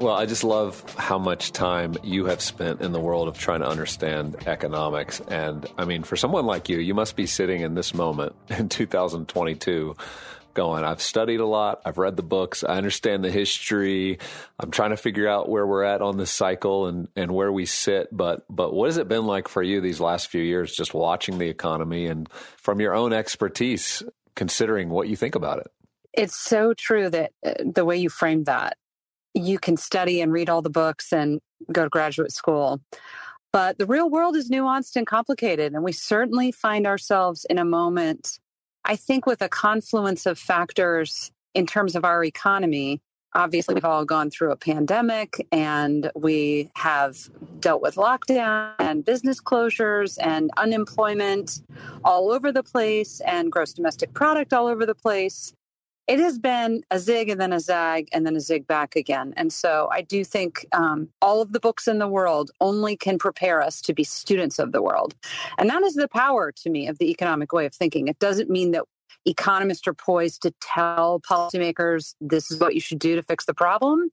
Well, 0.00 0.14
I 0.14 0.24
just 0.24 0.44
love 0.44 0.82
how 0.94 1.18
much 1.18 1.52
time 1.52 1.94
you 2.02 2.24
have 2.24 2.40
spent 2.40 2.80
in 2.80 2.92
the 2.92 3.00
world 3.00 3.28
of 3.28 3.38
trying 3.38 3.60
to 3.60 3.68
understand 3.68 4.34
economics. 4.46 5.20
And 5.28 5.66
I 5.76 5.84
mean, 5.84 6.04
for 6.04 6.16
someone 6.16 6.46
like 6.46 6.70
you, 6.70 6.78
you 6.78 6.94
must 6.94 7.16
be 7.16 7.26
sitting 7.26 7.60
in 7.60 7.74
this 7.74 7.92
moment 7.92 8.34
in 8.48 8.70
2022 8.70 9.94
going, 10.54 10.84
I've 10.84 11.02
studied 11.02 11.40
a 11.40 11.46
lot. 11.46 11.82
I've 11.84 11.98
read 11.98 12.16
the 12.16 12.22
books. 12.22 12.64
I 12.64 12.76
understand 12.76 13.24
the 13.24 13.30
history. 13.30 14.18
I'm 14.58 14.70
trying 14.70 14.90
to 14.90 14.96
figure 14.96 15.28
out 15.28 15.48
where 15.48 15.66
we're 15.66 15.84
at 15.84 16.02
on 16.02 16.16
this 16.16 16.30
cycle 16.30 16.86
and, 16.86 17.08
and 17.16 17.32
where 17.32 17.52
we 17.52 17.66
sit. 17.66 18.08
But, 18.10 18.44
but 18.48 18.72
what 18.72 18.86
has 18.86 18.96
it 18.96 19.08
been 19.08 19.26
like 19.26 19.48
for 19.48 19.62
you 19.62 19.80
these 19.80 20.00
last 20.00 20.28
few 20.28 20.42
years, 20.42 20.74
just 20.74 20.94
watching 20.94 21.38
the 21.38 21.48
economy 21.48 22.06
and 22.06 22.28
from 22.56 22.80
your 22.80 22.94
own 22.94 23.12
expertise, 23.12 24.02
considering 24.34 24.90
what 24.90 25.08
you 25.08 25.16
think 25.16 25.34
about 25.34 25.58
it? 25.58 25.70
It's 26.12 26.36
so 26.36 26.74
true 26.74 27.08
that 27.10 27.32
uh, 27.46 27.54
the 27.64 27.84
way 27.84 27.96
you 27.96 28.08
framed 28.08 28.46
that, 28.46 28.76
you 29.34 29.58
can 29.58 29.76
study 29.76 30.20
and 30.20 30.32
read 30.32 30.48
all 30.48 30.62
the 30.62 30.70
books 30.70 31.12
and 31.12 31.40
go 31.72 31.84
to 31.84 31.88
graduate 31.88 32.32
school. 32.32 32.80
But 33.52 33.78
the 33.78 33.86
real 33.86 34.08
world 34.08 34.36
is 34.36 34.50
nuanced 34.50 34.96
and 34.96 35.06
complicated. 35.06 35.72
And 35.72 35.82
we 35.82 35.92
certainly 35.92 36.52
find 36.52 36.86
ourselves 36.86 37.44
in 37.50 37.58
a 37.58 37.64
moment 37.64 38.38
I 38.84 38.96
think 38.96 39.26
with 39.26 39.42
a 39.42 39.48
confluence 39.48 40.26
of 40.26 40.38
factors 40.38 41.30
in 41.54 41.66
terms 41.66 41.96
of 41.96 42.04
our 42.04 42.24
economy, 42.24 43.00
obviously 43.34 43.74
we've 43.74 43.84
all 43.84 44.04
gone 44.04 44.30
through 44.30 44.50
a 44.50 44.56
pandemic 44.56 45.46
and 45.52 46.10
we 46.14 46.70
have 46.74 47.16
dealt 47.60 47.82
with 47.82 47.96
lockdown 47.96 48.72
and 48.78 49.04
business 49.04 49.40
closures 49.40 50.18
and 50.20 50.50
unemployment 50.56 51.62
all 52.04 52.30
over 52.30 52.50
the 52.50 52.62
place 52.62 53.20
and 53.26 53.52
gross 53.52 53.72
domestic 53.72 54.12
product 54.14 54.52
all 54.52 54.66
over 54.66 54.84
the 54.86 54.94
place 54.94 55.52
it 56.06 56.18
has 56.18 56.38
been 56.38 56.82
a 56.90 56.98
zig 56.98 57.28
and 57.28 57.40
then 57.40 57.52
a 57.52 57.60
zag 57.60 58.08
and 58.12 58.26
then 58.26 58.34
a 58.34 58.40
zig 58.40 58.66
back 58.66 58.96
again. 58.96 59.32
And 59.36 59.52
so 59.52 59.88
I 59.92 60.02
do 60.02 60.24
think 60.24 60.66
um, 60.72 61.08
all 61.22 61.40
of 61.40 61.52
the 61.52 61.60
books 61.60 61.86
in 61.86 61.98
the 61.98 62.08
world 62.08 62.50
only 62.60 62.96
can 62.96 63.18
prepare 63.18 63.62
us 63.62 63.80
to 63.82 63.94
be 63.94 64.02
students 64.02 64.58
of 64.58 64.72
the 64.72 64.82
world. 64.82 65.14
And 65.56 65.70
that 65.70 65.82
is 65.82 65.94
the 65.94 66.08
power 66.08 66.52
to 66.52 66.70
me 66.70 66.88
of 66.88 66.98
the 66.98 67.10
economic 67.10 67.52
way 67.52 67.66
of 67.66 67.74
thinking. 67.74 68.08
It 68.08 68.18
doesn't 68.18 68.50
mean 68.50 68.72
that 68.72 68.84
economists 69.24 69.86
are 69.86 69.94
poised 69.94 70.42
to 70.42 70.52
tell 70.60 71.20
policymakers 71.20 72.14
this 72.20 72.50
is 72.50 72.58
what 72.58 72.74
you 72.74 72.80
should 72.80 72.98
do 72.98 73.14
to 73.14 73.22
fix 73.22 73.44
the 73.44 73.54
problem. 73.54 74.10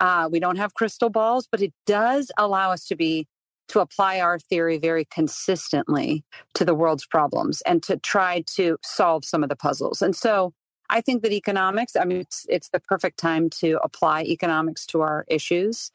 Uh, 0.00 0.28
we 0.30 0.40
don't 0.40 0.56
have 0.56 0.74
crystal 0.74 1.10
balls, 1.10 1.48
but 1.50 1.62
it 1.62 1.72
does 1.86 2.30
allow 2.36 2.72
us 2.72 2.84
to 2.86 2.96
be 2.96 3.26
to 3.68 3.80
apply 3.80 4.20
our 4.20 4.38
theory 4.38 4.76
very 4.76 5.06
consistently 5.06 6.24
to 6.54 6.64
the 6.64 6.74
world's 6.74 7.06
problems 7.06 7.62
and 7.62 7.82
to 7.82 7.96
try 7.96 8.44
to 8.46 8.76
solve 8.84 9.24
some 9.24 9.42
of 9.42 9.48
the 9.48 9.56
puzzles. 9.56 10.02
And 10.02 10.14
so 10.14 10.52
I 10.92 11.00
think 11.00 11.22
that 11.22 11.32
economics, 11.32 11.96
I 11.96 12.04
mean, 12.04 12.20
it's, 12.20 12.46
it's 12.48 12.68
the 12.68 12.80
perfect 12.80 13.18
time 13.18 13.50
to 13.60 13.80
apply 13.82 14.22
economics 14.22 14.86
to 14.86 15.00
our 15.00 15.24
issues 15.28 15.90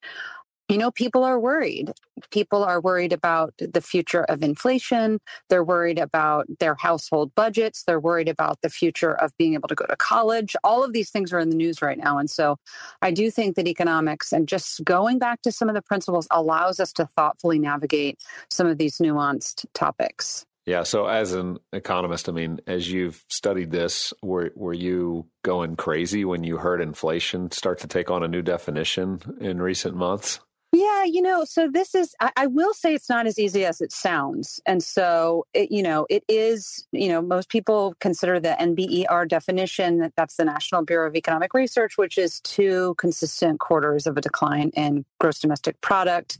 you 0.69 0.77
know, 0.77 0.91
people 0.91 1.23
are 1.23 1.39
worried. 1.39 1.93
People 2.29 2.63
are 2.63 2.81
worried 2.81 3.13
about 3.13 3.53
the 3.57 3.79
future 3.79 4.23
of 4.25 4.43
inflation. 4.43 5.19
They're 5.49 5.63
worried 5.63 5.97
about 5.97 6.45
their 6.59 6.75
household 6.75 7.33
budgets. 7.35 7.83
They're 7.83 8.01
worried 8.01 8.27
about 8.27 8.61
the 8.61 8.69
future 8.69 9.13
of 9.13 9.31
being 9.37 9.53
able 9.53 9.69
to 9.69 9.75
go 9.75 9.85
to 9.85 9.95
college. 9.95 10.57
All 10.65 10.83
of 10.83 10.91
these 10.91 11.09
things 11.09 11.31
are 11.31 11.39
in 11.39 11.49
the 11.49 11.55
news 11.55 11.81
right 11.81 11.97
now. 11.97 12.17
And 12.17 12.29
so 12.29 12.57
I 13.01 13.11
do 13.11 13.31
think 13.31 13.55
that 13.55 13.67
economics 13.67 14.33
and 14.33 14.47
just 14.47 14.83
going 14.83 15.19
back 15.19 15.41
to 15.43 15.53
some 15.53 15.69
of 15.69 15.75
the 15.75 15.81
principles 15.81 16.27
allows 16.31 16.81
us 16.81 16.91
to 16.93 17.05
thoughtfully 17.05 17.59
navigate 17.59 18.19
some 18.49 18.67
of 18.67 18.77
these 18.77 18.97
nuanced 18.97 19.65
topics. 19.73 20.46
Yeah. 20.67 20.83
So, 20.83 21.07
as 21.07 21.31
an 21.31 21.59
economist, 21.71 22.27
I 22.27 22.33
mean, 22.33 22.59
as 22.67 22.91
you've 22.91 23.23
studied 23.29 23.71
this, 23.71 24.13
were 24.21 24.51
were 24.53 24.73
you 24.73 25.27
going 25.41 25.77
crazy 25.77 26.25
when 26.25 26.43
you 26.43 26.57
heard 26.57 26.81
inflation 26.81 27.51
start 27.51 27.79
to 27.79 27.87
take 27.87 28.11
on 28.11 28.21
a 28.21 28.27
new 28.27 28.41
definition 28.41 29.21
in 29.39 29.61
recent 29.61 29.95
months? 29.95 30.41
Yeah, 30.87 31.03
you 31.03 31.21
know, 31.21 31.43
so 31.43 31.67
this 31.69 31.93
is, 31.93 32.15
I, 32.21 32.31
I, 32.37 32.47
will 32.47 32.73
say 32.73 32.93
it's 32.93 33.09
not 33.09 33.27
as 33.27 33.37
easy 33.37 33.65
as 33.65 33.81
it 33.81 33.91
sounds. 33.91 34.61
And 34.65 34.81
so, 34.81 35.45
it, 35.53 35.69
you 35.69 35.83
know, 35.83 36.07
it 36.09 36.23
is, 36.29 36.87
you 36.93 37.09
know, 37.09 37.21
most 37.21 37.49
people 37.49 37.93
consider 37.99 38.39
the 38.39 38.55
NBER 38.57 39.27
definition, 39.27 40.13
that's 40.15 40.37
the 40.37 40.45
National 40.45 40.85
Bureau 40.85 41.09
of 41.09 41.15
Economic 41.15 41.53
Research, 41.53 41.97
which 41.97 42.17
is 42.17 42.39
two 42.39 42.95
consistent 42.97 43.59
quarters 43.59 44.07
of 44.07 44.15
a 44.15 44.21
decline 44.21 44.69
in 44.75 45.03
gross 45.19 45.39
domestic 45.39 45.81
product, 45.81 46.37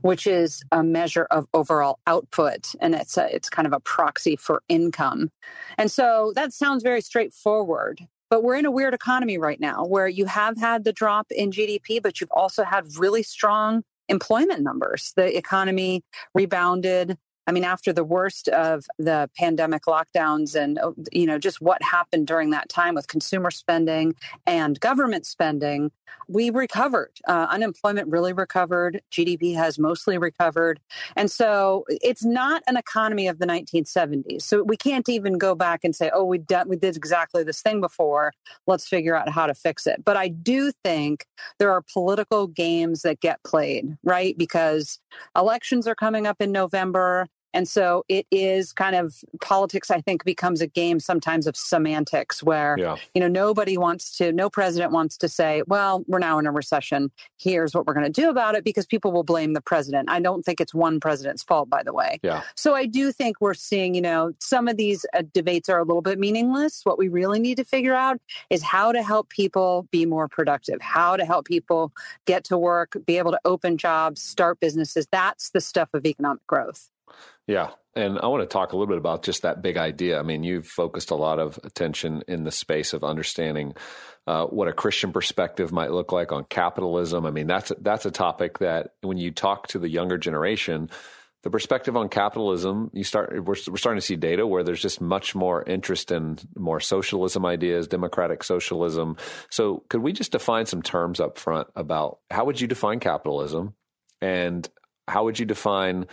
which 0.00 0.26
is 0.26 0.62
a 0.72 0.82
measure 0.82 1.26
of 1.30 1.46
overall 1.52 1.98
output. 2.06 2.74
And 2.80 2.94
it's, 2.94 3.18
a, 3.18 3.34
it's 3.34 3.50
kind 3.50 3.66
of 3.66 3.74
a 3.74 3.80
proxy 3.80 4.34
for 4.34 4.62
income. 4.70 5.30
And 5.76 5.90
so 5.90 6.32
that 6.36 6.54
sounds 6.54 6.82
very 6.82 7.02
straightforward. 7.02 8.00
But 8.30 8.44
we're 8.44 8.54
in 8.54 8.64
a 8.64 8.70
weird 8.70 8.94
economy 8.94 9.38
right 9.38 9.58
now 9.58 9.84
where 9.84 10.06
you 10.06 10.24
have 10.26 10.56
had 10.56 10.84
the 10.84 10.92
drop 10.92 11.26
in 11.32 11.50
GDP, 11.50 12.00
but 12.00 12.20
you've 12.20 12.30
also 12.30 12.62
had 12.62 12.86
really 12.96 13.24
strong 13.24 13.82
employment 14.10 14.62
numbers. 14.62 15.12
The 15.16 15.36
economy 15.36 16.04
rebounded 16.34 17.16
I 17.50 17.52
mean, 17.52 17.64
after 17.64 17.92
the 17.92 18.04
worst 18.04 18.46
of 18.46 18.84
the 19.00 19.28
pandemic 19.36 19.82
lockdowns 19.86 20.54
and, 20.54 20.78
oh, 20.80 20.94
you 21.10 21.26
know, 21.26 21.36
just 21.36 21.60
what 21.60 21.82
happened 21.82 22.28
during 22.28 22.50
that 22.50 22.68
time 22.68 22.94
with 22.94 23.08
consumer 23.08 23.50
spending 23.50 24.14
and 24.46 24.78
government 24.78 25.26
spending, 25.26 25.90
we 26.28 26.50
recovered. 26.50 27.10
Uh, 27.26 27.48
unemployment 27.50 28.08
really 28.08 28.32
recovered. 28.32 29.02
GDP 29.10 29.56
has 29.56 29.80
mostly 29.80 30.16
recovered. 30.16 30.78
And 31.16 31.28
so 31.28 31.86
it's 31.88 32.24
not 32.24 32.62
an 32.68 32.76
economy 32.76 33.26
of 33.26 33.40
the 33.40 33.46
1970s. 33.46 34.42
So 34.42 34.62
we 34.62 34.76
can't 34.76 35.08
even 35.08 35.36
go 35.36 35.56
back 35.56 35.80
and 35.82 35.96
say, 35.96 36.08
oh, 36.14 36.24
we, 36.24 36.38
we 36.66 36.76
did 36.76 36.96
exactly 36.96 37.42
this 37.42 37.62
thing 37.62 37.80
before. 37.80 38.32
Let's 38.68 38.86
figure 38.86 39.16
out 39.16 39.28
how 39.28 39.48
to 39.48 39.54
fix 39.54 39.88
it. 39.88 40.04
But 40.04 40.16
I 40.16 40.28
do 40.28 40.70
think 40.84 41.26
there 41.58 41.72
are 41.72 41.82
political 41.92 42.46
games 42.46 43.02
that 43.02 43.18
get 43.18 43.42
played, 43.42 43.96
right? 44.04 44.38
Because 44.38 45.00
elections 45.36 45.88
are 45.88 45.96
coming 45.96 46.28
up 46.28 46.36
in 46.38 46.52
November. 46.52 47.26
And 47.52 47.68
so 47.68 48.04
it 48.08 48.26
is 48.30 48.72
kind 48.72 48.94
of 48.94 49.24
politics, 49.40 49.90
I 49.90 50.00
think, 50.00 50.24
becomes 50.24 50.60
a 50.60 50.66
game 50.66 51.00
sometimes 51.00 51.46
of 51.46 51.56
semantics 51.56 52.42
where, 52.42 52.76
yeah. 52.78 52.96
you 53.14 53.20
know, 53.20 53.28
nobody 53.28 53.76
wants 53.76 54.16
to, 54.18 54.32
no 54.32 54.48
president 54.48 54.92
wants 54.92 55.16
to 55.18 55.28
say, 55.28 55.62
well, 55.66 56.04
we're 56.06 56.18
now 56.18 56.38
in 56.38 56.46
a 56.46 56.52
recession. 56.52 57.10
Here's 57.38 57.74
what 57.74 57.86
we're 57.86 57.94
going 57.94 58.10
to 58.10 58.20
do 58.20 58.30
about 58.30 58.54
it 58.54 58.64
because 58.64 58.86
people 58.86 59.12
will 59.12 59.24
blame 59.24 59.52
the 59.52 59.60
president. 59.60 60.10
I 60.10 60.20
don't 60.20 60.44
think 60.44 60.60
it's 60.60 60.74
one 60.74 61.00
president's 61.00 61.42
fault, 61.42 61.68
by 61.68 61.82
the 61.82 61.92
way. 61.92 62.20
Yeah. 62.22 62.42
So 62.54 62.74
I 62.74 62.86
do 62.86 63.12
think 63.12 63.40
we're 63.40 63.54
seeing, 63.54 63.94
you 63.94 64.02
know, 64.02 64.32
some 64.38 64.68
of 64.68 64.76
these 64.76 65.04
uh, 65.14 65.22
debates 65.32 65.68
are 65.68 65.78
a 65.78 65.84
little 65.84 66.02
bit 66.02 66.18
meaningless. 66.18 66.82
What 66.84 66.98
we 66.98 67.08
really 67.08 67.40
need 67.40 67.56
to 67.56 67.64
figure 67.64 67.94
out 67.94 68.20
is 68.48 68.62
how 68.62 68.92
to 68.92 69.02
help 69.02 69.28
people 69.28 69.88
be 69.90 70.06
more 70.06 70.28
productive, 70.28 70.80
how 70.80 71.16
to 71.16 71.24
help 71.24 71.46
people 71.46 71.92
get 72.26 72.44
to 72.44 72.58
work, 72.58 72.96
be 73.06 73.18
able 73.18 73.32
to 73.32 73.40
open 73.44 73.76
jobs, 73.76 74.20
start 74.20 74.60
businesses. 74.60 75.06
That's 75.10 75.50
the 75.50 75.60
stuff 75.60 75.94
of 75.94 76.06
economic 76.06 76.46
growth. 76.46 76.90
Yeah. 77.50 77.70
And 77.96 78.20
I 78.20 78.28
want 78.28 78.42
to 78.42 78.46
talk 78.46 78.72
a 78.72 78.76
little 78.76 78.86
bit 78.86 78.98
about 78.98 79.24
just 79.24 79.42
that 79.42 79.60
big 79.60 79.76
idea. 79.76 80.20
I 80.20 80.22
mean, 80.22 80.44
you've 80.44 80.68
focused 80.68 81.10
a 81.10 81.16
lot 81.16 81.40
of 81.40 81.58
attention 81.64 82.22
in 82.28 82.44
the 82.44 82.52
space 82.52 82.92
of 82.92 83.02
understanding 83.02 83.74
uh, 84.28 84.44
what 84.46 84.68
a 84.68 84.72
Christian 84.72 85.12
perspective 85.12 85.72
might 85.72 85.90
look 85.90 86.12
like 86.12 86.30
on 86.30 86.44
capitalism. 86.44 87.26
I 87.26 87.32
mean, 87.32 87.48
that's 87.48 87.72
that's 87.80 88.06
a 88.06 88.12
topic 88.12 88.58
that 88.58 88.94
when 89.00 89.18
you 89.18 89.32
talk 89.32 89.66
to 89.68 89.80
the 89.80 89.88
younger 89.88 90.16
generation, 90.16 90.90
the 91.42 91.50
perspective 91.50 91.96
on 91.96 92.08
capitalism, 92.08 92.90
you 92.92 93.02
start 93.02 93.32
we're, 93.32 93.56
we're 93.66 93.76
starting 93.76 94.00
to 94.00 94.06
see 94.06 94.14
data 94.14 94.46
where 94.46 94.62
there's 94.62 94.82
just 94.82 95.00
much 95.00 95.34
more 95.34 95.64
interest 95.64 96.12
in 96.12 96.38
more 96.54 96.78
socialism 96.78 97.44
ideas, 97.44 97.88
democratic 97.88 98.44
socialism. 98.44 99.16
So, 99.50 99.82
could 99.88 100.02
we 100.02 100.12
just 100.12 100.30
define 100.30 100.66
some 100.66 100.82
terms 100.82 101.18
up 101.18 101.36
front 101.38 101.66
about 101.74 102.20
how 102.30 102.44
would 102.44 102.60
you 102.60 102.68
define 102.68 103.00
capitalism, 103.00 103.74
and 104.20 104.68
how 105.08 105.24
would 105.24 105.40
you 105.40 105.46
define 105.46 106.06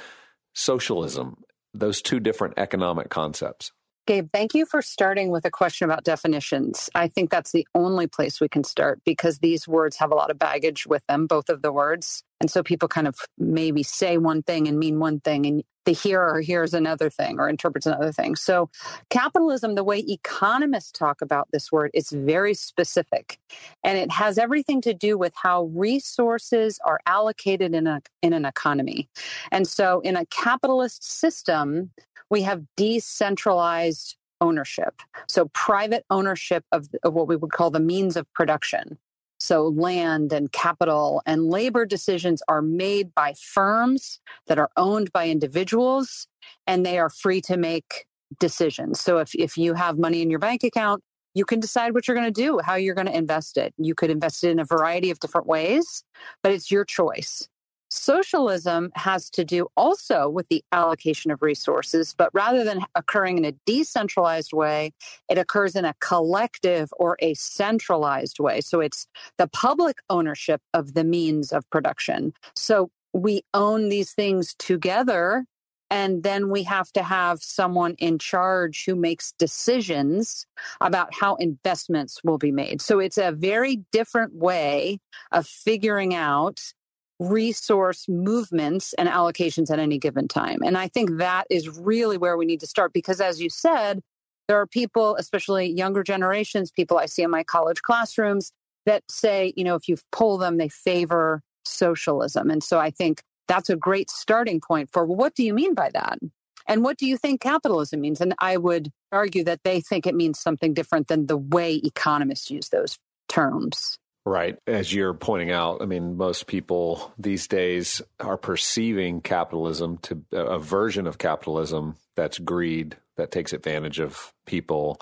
socialism, 0.58 1.36
those 1.74 2.02
two 2.02 2.20
different 2.20 2.56
economic 2.58 3.10
concepts? 3.10 3.72
Gabe, 4.08 4.30
thank 4.32 4.54
you 4.56 4.66
for 4.66 4.82
starting 4.82 5.32
with 5.32 5.44
a 5.44 5.52
question 5.52 5.84
about 5.84 6.06
definitions. 6.06 6.90
I 6.96 7.10
think 7.10 7.30
that's 7.30 7.52
the 7.52 7.68
only 7.76 8.08
place 8.08 8.40
we 8.40 8.48
can 8.48 8.64
start 8.64 9.02
because 9.06 9.40
these 9.40 9.68
words 9.68 9.98
have 9.98 10.12
a 10.12 10.16
lot 10.16 10.32
of 10.32 10.40
baggage 10.40 10.88
with 10.88 11.06
them, 11.08 11.28
both 11.28 11.50
of 11.50 11.62
the 11.62 11.74
words. 11.74 12.24
And 12.40 12.50
so 12.50 12.64
people 12.64 12.88
kind 12.88 13.06
of 13.06 13.20
maybe 13.38 13.84
say 13.84 14.18
one 14.18 14.44
thing 14.44 14.66
and 14.70 14.80
mean 14.80 15.00
one 15.00 15.20
thing, 15.20 15.46
and 15.46 15.64
the 15.84 15.92
hearer 15.92 16.40
hears 16.40 16.74
another 16.74 17.10
thing 17.10 17.38
or 17.40 17.50
interprets 17.50 17.86
another 17.86 18.14
thing. 18.14 18.36
So, 18.36 18.70
capitalism, 19.10 19.76
the 19.76 19.84
way 19.84 20.00
economists 20.00 20.92
talk 20.92 21.22
about 21.22 21.48
this 21.52 21.72
word, 21.72 21.92
is 21.94 22.10
very 22.10 22.54
specific. 22.54 23.40
And 23.84 23.98
it 23.98 24.12
has 24.12 24.38
everything 24.38 24.82
to 24.82 24.94
do 24.94 25.18
with 25.18 25.34
how 25.36 25.66
resources 25.74 26.80
are 26.86 27.00
allocated 27.08 27.74
in, 27.74 27.88
a, 27.88 28.02
in 28.22 28.34
an 28.34 28.46
economy. 28.46 29.10
And 29.52 29.68
so, 29.68 30.02
in 30.02 30.16
a 30.16 30.26
capitalist 30.26 31.04
system, 31.04 31.92
we 32.30 32.42
have 32.44 32.64
decentralized 32.76 34.16
ownership. 34.42 35.02
So, 35.28 35.50
private 35.54 36.06
ownership 36.10 36.64
of, 36.72 36.88
of 37.04 37.14
what 37.14 37.28
we 37.28 37.36
would 37.36 37.52
call 37.52 37.72
the 37.72 37.80
means 37.80 38.16
of 38.16 38.32
production. 38.34 38.98
So, 39.40 39.68
land 39.68 40.34
and 40.34 40.52
capital 40.52 41.22
and 41.26 41.50
labor 41.50 41.86
decisions 41.86 42.42
are 42.48 42.62
made 42.62 43.14
by 43.14 43.34
firms 43.34 44.20
that 44.48 44.60
are 44.60 44.70
owned 44.78 45.12
by 45.12 45.28
individuals, 45.30 46.28
and 46.66 46.86
they 46.86 47.00
are 47.00 47.10
free 47.10 47.42
to 47.42 47.58
make 47.58 48.06
decisions. 48.40 49.00
So, 49.00 49.20
if, 49.20 49.34
if 49.36 49.58
you 49.58 49.74
have 49.74 49.98
money 49.98 50.22
in 50.22 50.30
your 50.30 50.40
bank 50.40 50.64
account, 50.64 51.04
you 51.34 51.46
can 51.46 51.60
decide 51.60 51.94
what 51.94 52.08
you're 52.08 52.18
going 52.18 52.32
to 52.34 52.42
do, 52.42 52.60
how 52.64 52.76
you're 52.76 52.96
going 52.96 53.08
to 53.08 53.16
invest 53.16 53.58
it. 53.58 53.74
You 53.78 53.94
could 53.94 54.10
invest 54.10 54.44
it 54.44 54.50
in 54.50 54.60
a 54.60 54.66
variety 54.66 55.12
of 55.12 55.20
different 55.20 55.46
ways, 55.46 56.04
but 56.42 56.52
it's 56.52 56.72
your 56.72 56.84
choice. 56.84 57.48
Socialism 57.90 58.92
has 58.96 59.30
to 59.32 59.46
do 59.46 59.68
also 59.78 60.30
with 60.30 60.48
the 60.50 60.64
allocation 60.72 61.32
of 61.32 61.42
resources, 61.42 62.14
but 62.18 62.30
rather 62.34 62.64
than 62.64 62.84
occurring 62.96 63.38
in 63.38 63.46
a 63.46 63.54
decentralized 63.66 64.54
way, 64.54 64.92
it 65.30 65.38
occurs 65.38 65.76
in 65.76 65.86
a 65.86 65.94
collective 66.00 66.90
or 66.98 67.18
a 67.20 67.34
centralized 67.36 68.40
way. 68.40 68.62
So 68.62 68.80
it's 68.80 69.08
the 69.38 69.48
public 69.48 69.98
ownership 70.10 70.62
of 70.74 70.94
the 70.94 71.04
means 71.04 71.52
of 71.52 71.70
production. 71.70 72.34
So 72.56 72.90
we 73.14 73.44
own 73.54 73.90
these 73.90 74.12
things 74.12 74.54
together. 74.56 75.46
And 75.90 76.24
then 76.24 76.50
we 76.50 76.64
have 76.64 76.92
to 76.94 77.04
have 77.04 77.42
someone 77.42 77.96
in 77.98 78.20
charge 78.20 78.84
who 78.86 78.94
makes 78.94 79.32
decisions 79.40 80.46
about 80.82 81.14
how 81.14 81.36
investments 81.36 82.20
will 82.26 82.38
be 82.38 82.52
made. 82.52 82.82
So 82.82 83.00
it's 83.00 83.18
a 83.18 83.32
very 83.32 83.78
different 83.94 84.36
way 84.36 85.00
of 85.32 85.48
figuring 85.48 86.14
out 86.14 86.74
resource 87.20 88.08
movements 88.08 88.94
and 88.94 89.10
allocations 89.10 89.72
at 89.72 89.80
any 89.80 89.98
given 89.98 90.28
time. 90.28 90.60
And 90.64 90.78
I 90.78 90.88
think 90.88 91.18
that 91.18 91.46
is 91.50 91.70
really 91.70 92.18
where 92.18 92.38
we 92.38 92.46
need 92.46 92.60
to 92.60 92.68
start 92.68 92.94
because, 92.94 93.20
as 93.20 93.42
you 93.42 93.50
said, 93.50 94.02
there 94.48 94.60
are 94.60 94.68
people, 94.68 95.16
especially 95.18 95.68
younger 95.68 96.04
generations, 96.04 96.72
people 96.72 96.98
I 96.98 97.06
see 97.06 97.24
in 97.24 97.32
my 97.32 97.44
college 97.44 97.82
classrooms 97.82 98.52
that 98.86 99.04
say, 99.10 99.54
you 99.58 99.64
know, 99.64 99.76
if 99.76 99.88
you 99.88 99.98
pull 100.12 100.38
them, 100.38 100.58
they 100.58 100.70
favor 100.70 101.42
socialism. 101.66 102.50
And 102.50 102.64
so 102.64 102.80
I 102.80 102.90
think 102.90 103.22
that's 103.48 103.70
a 103.70 103.76
great 103.76 104.10
starting 104.10 104.62
point 104.62 104.90
for 104.92 105.06
what 105.06 105.36
do 105.36 105.44
you 105.44 105.54
mean 105.54 105.74
by 105.74 105.90
that? 105.94 106.20
And 106.68 106.84
what 106.84 106.98
do 106.98 107.06
you 107.06 107.18
think 107.18 107.42
capitalism 107.42 108.02
means? 108.02 108.22
And 108.22 108.36
I 108.40 108.58
would 108.58 108.92
argue 109.12 109.44
that 109.46 109.62
they 109.64 109.82
think 109.82 110.06
it 110.06 110.16
means 110.16 110.40
something 110.40 110.74
different 110.74 111.08
than 111.08 111.28
the 111.28 111.38
way 111.38 111.76
economists 111.76 112.52
use 112.52 112.70
those 112.70 112.98
terms. 113.30 113.98
Right. 114.28 114.58
As 114.68 114.94
you're 114.94 115.14
pointing 115.14 115.52
out, 115.52 115.82
I 115.82 115.86
mean, 115.86 116.18
most 116.18 116.48
people 116.48 117.14
these 117.18 117.48
days 117.48 118.02
are 118.20 118.36
perceiving 118.36 119.22
capitalism 119.22 120.00
to 120.00 120.22
a 120.34 120.60
version 120.60 121.08
of 121.08 121.18
capitalism 121.18 121.96
that's 122.18 122.38
greed, 122.38 122.98
that 123.16 123.32
takes 123.32 123.54
advantage 123.54 124.02
of 124.02 124.34
people, 124.46 125.00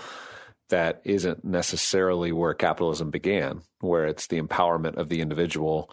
that 0.69 1.01
isn't 1.05 1.43
necessarily 1.43 2.31
where 2.31 2.53
capitalism 2.53 3.09
began, 3.09 3.63
where 3.79 4.05
it's 4.05 4.27
the 4.27 4.39
empowerment 4.39 4.97
of 4.97 5.09
the 5.09 5.21
individual 5.21 5.89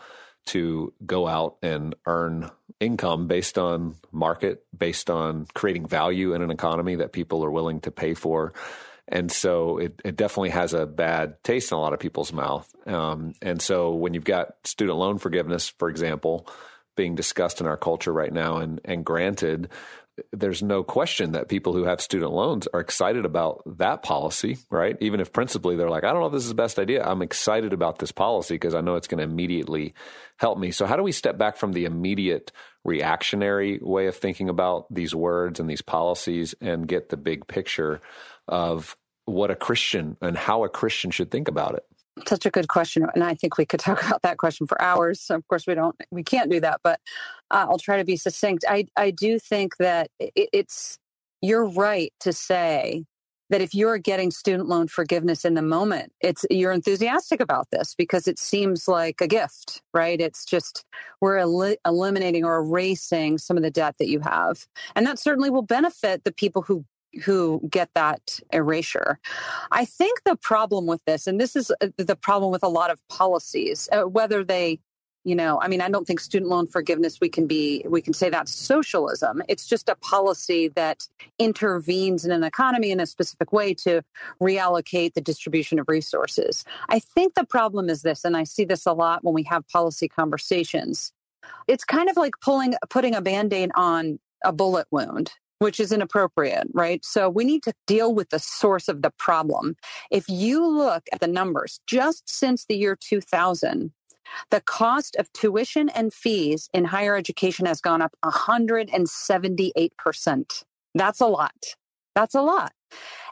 to 0.49 0.93
go 1.07 1.27
out 1.27 1.57
and 1.62 1.95
earn 2.05 2.51
income 2.81 3.29
based 3.29 3.57
on 3.57 3.97
market, 4.12 4.62
based 4.77 5.09
on 5.09 5.47
creating 5.55 5.87
value 5.87 6.35
in 6.35 6.43
an 6.43 6.51
economy 6.51 6.97
that 6.97 7.12
people 7.12 7.43
are 7.43 7.51
willing 7.51 7.81
to 7.81 7.91
pay 7.91 8.12
for. 8.12 8.53
And 9.09 9.30
so 9.30 9.78
it, 9.78 10.00
it 10.04 10.16
definitely 10.16 10.50
has 10.50 10.75
a 10.75 10.87
bad 10.87 11.42
taste 11.42 11.73
in 11.73 11.78
a 11.78 11.80
lot 11.80 11.92
of 11.92 12.00
people's 12.00 12.32
mouth. 12.32 12.73
Um, 12.87 13.35
and 13.42 13.61
so 13.61 13.94
when 13.94 14.14
you've 14.14 14.25
got 14.25 14.54
student 14.64 14.99
loan 14.99 15.18
forgiveness, 15.18 15.68
for 15.68 15.88
example, 15.88 16.47
being 16.97 17.14
discussed 17.14 17.61
in 17.61 17.66
our 17.66 17.76
culture 17.76 18.12
right 18.12 18.32
now 18.32 18.59
and, 18.59 18.80
and 18.85 19.04
granted, 19.04 19.68
there's 20.33 20.62
no 20.62 20.83
question 20.83 21.33
that 21.33 21.49
people 21.49 21.73
who 21.73 21.85
have 21.85 22.00
student 22.00 22.33
loans 22.33 22.69
are 22.75 22.81
excited 22.81 23.25
about 23.25 23.62
that 23.78 24.02
policy, 24.02 24.59
right? 24.71 24.97
Even 25.00 25.21
if 25.21 25.33
principally 25.33 25.76
they're 25.76 25.88
like, 25.88 26.04
I 26.04 26.12
don't 26.12 26.21
know 26.21 26.26
if 26.26 26.33
this 26.33 26.42
is 26.42 26.50
the 26.50 26.54
best 26.54 26.78
idea. 26.78 27.02
I'm 27.02 27.23
excited 27.23 27.73
about 27.73 27.99
this 27.99 28.12
policy 28.12 28.54
because 28.54 28.75
I 28.75 28.83
know 28.83 28.97
it's 28.97 29.09
going 29.09 29.19
to 29.19 29.25
immediately 29.25 29.95
help 30.37 30.59
me. 30.59 30.71
So, 30.71 30.87
how 30.87 30.97
do 30.97 31.02
we 31.02 31.12
step 31.12 31.38
back 31.38 31.57
from 31.57 31.73
the 31.73 31.87
immediate 31.87 32.52
reactionary 32.85 33.78
way 33.81 34.07
of 34.07 34.16
thinking 34.16 34.49
about 34.49 34.92
these 34.92 35.14
words 35.14 35.61
and 35.61 35.71
these 35.71 35.83
policies 35.83 36.54
and 36.61 36.87
get 36.87 37.09
the 37.09 37.16
big 37.16 37.47
picture 37.47 38.00
of 38.49 38.97
what 39.25 39.50
a 39.50 39.57
Christian 39.57 40.16
and 40.21 40.37
how 40.37 40.64
a 40.64 40.69
Christian 40.69 41.11
should 41.11 41.31
think 41.31 41.49
about 41.49 41.75
it? 41.75 41.85
Such 42.29 42.47
a 42.47 42.50
good 42.50 42.69
question 42.69 43.07
and 43.14 43.25
i 43.25 43.35
think 43.35 43.59
we 43.59 43.67
could 43.67 43.81
talk 43.88 44.05
about 44.05 44.23
that 44.23 44.38
question 44.38 44.67
for 44.67 44.81
hours 44.81 45.26
of 45.31 45.47
course 45.49 45.67
we 45.67 45.75
don't 45.75 45.97
we 46.11 46.23
can't 46.23 46.50
do 46.50 46.61
that 46.61 46.81
but 46.83 47.00
uh, 47.50 47.67
i'll 47.69 47.79
try 47.79 47.97
to 47.97 48.05
be 48.05 48.17
succinct. 48.17 48.64
I 48.69 48.87
i 48.97 49.11
do 49.11 49.38
think 49.38 49.76
that 49.79 50.11
it, 50.19 50.49
it's 50.52 50.99
you're 51.41 51.69
right 51.69 52.12
to 52.21 52.33
say 52.33 53.05
that 53.50 53.61
if 53.61 53.75
you're 53.75 53.99
getting 53.99 54.31
student 54.31 54.69
loan 54.69 54.88
forgiveness 54.88 55.45
in 55.45 55.55
the 55.55 55.62
moment 55.62 56.12
it's 56.21 56.47
you're 56.50 56.73
enthusiastic 56.73 57.41
about 57.41 57.69
this 57.71 57.95
because 57.95 58.26
it 58.26 58.38
seems 58.38 58.88
like 58.88 59.21
a 59.21 59.26
gift 59.26 59.83
right? 59.95 60.21
It's 60.21 60.45
just 60.45 60.85
we're 61.21 61.37
el- 61.37 61.76
eliminating 61.87 62.45
or 62.45 62.59
erasing 62.59 63.37
some 63.38 63.57
of 63.57 63.62
the 63.62 63.71
debt 63.71 63.97
that 63.99 64.09
you 64.09 64.21
have 64.21 64.67
and 64.97 65.07
that 65.07 65.19
certainly 65.19 65.50
will 65.50 65.62
benefit 65.62 66.25
the 66.25 66.33
people 66.33 66.62
who 66.62 66.85
who 67.25 67.61
get 67.69 67.90
that 67.95 68.40
erasure. 68.52 69.19
I 69.71 69.85
think 69.85 70.23
the 70.25 70.37
problem 70.37 70.87
with 70.87 71.04
this, 71.04 71.26
and 71.26 71.40
this 71.40 71.57
is 71.57 71.71
uh, 71.81 71.88
the 71.97 72.16
problem 72.16 72.52
with 72.52 72.62
a 72.62 72.69
lot 72.69 72.90
of 72.90 73.07
policies, 73.09 73.88
uh, 73.92 74.02
whether 74.02 74.45
they 74.45 74.81
you 75.25 75.37
know 75.37 75.61
i 75.61 75.69
mean 75.69 75.81
i 75.81 75.88
don't 75.88 76.04
think 76.04 76.19
student 76.19 76.50
loan 76.50 76.66
forgiveness 76.66 77.21
we 77.21 77.28
can 77.28 77.47
be 77.47 77.85
we 77.88 78.02
can 78.02 78.12
say 78.12 78.28
that's 78.28 78.52
socialism. 78.52 79.42
It's 79.49 79.66
just 79.66 79.88
a 79.88 79.95
policy 79.95 80.69
that 80.75 81.07
intervenes 81.38 82.25
in 82.25 82.33
an 82.33 82.42
economy 82.42 82.90
in 82.90 82.99
a 82.99 83.07
specific 83.07 83.52
way 83.52 83.75
to 83.75 84.02
reallocate 84.40 85.14
the 85.14 85.21
distribution 85.21 85.78
of 85.78 85.88
resources. 85.88 86.64
I 86.88 86.99
think 86.99 87.35
the 87.35 87.45
problem 87.45 87.88
is 87.88 88.02
this 88.02 88.25
and 88.25 88.37
i 88.37 88.45
see 88.45 88.64
this 88.64 88.87
a 88.87 88.92
lot 88.92 89.23
when 89.23 89.35
we 89.35 89.45
have 89.45 89.66
policy 89.69 90.09
conversations. 90.09 91.12
It's 91.69 91.85
kind 91.85 92.09
of 92.09 92.16
like 92.16 92.35
pulling 92.40 92.75
putting 92.90 93.14
a 93.14 93.21
band-aid 93.21 93.71
on 93.75 94.19
a 94.45 94.52
bullet 94.52 94.87
wound 94.90 95.33
which 95.62 95.78
is 95.78 95.92
inappropriate, 95.92 96.66
right? 96.75 97.04
So 97.04 97.31
we 97.31 97.45
need 97.45 97.62
to 97.62 97.73
deal 97.87 98.12
with 98.12 98.31
the 98.31 98.40
source 98.40 98.88
of 98.88 99.02
the 99.02 99.12
problem. 99.12 99.76
If 100.11 100.28
you 100.28 100.66
look 100.66 101.04
at 101.12 101.21
the 101.21 101.28
numbers, 101.28 101.78
just 101.87 102.28
since 102.28 102.64
the 102.64 102.76
year 102.76 102.97
2000, 102.97 103.92
the 104.50 104.61
cost 104.61 105.14
of 105.16 105.33
tuition 105.33 105.88
and 105.90 106.12
fees 106.12 106.69
in 106.75 106.87
higher 106.87 107.16
education 107.16 107.66
has 107.66 107.81
gone 107.81 108.02
up 108.02 108.16
178%. 108.25 110.64
That's 110.97 111.21
a 111.21 111.26
lot. 111.26 111.64
That's 112.16 112.35
a 112.35 112.42
lot. 112.42 112.73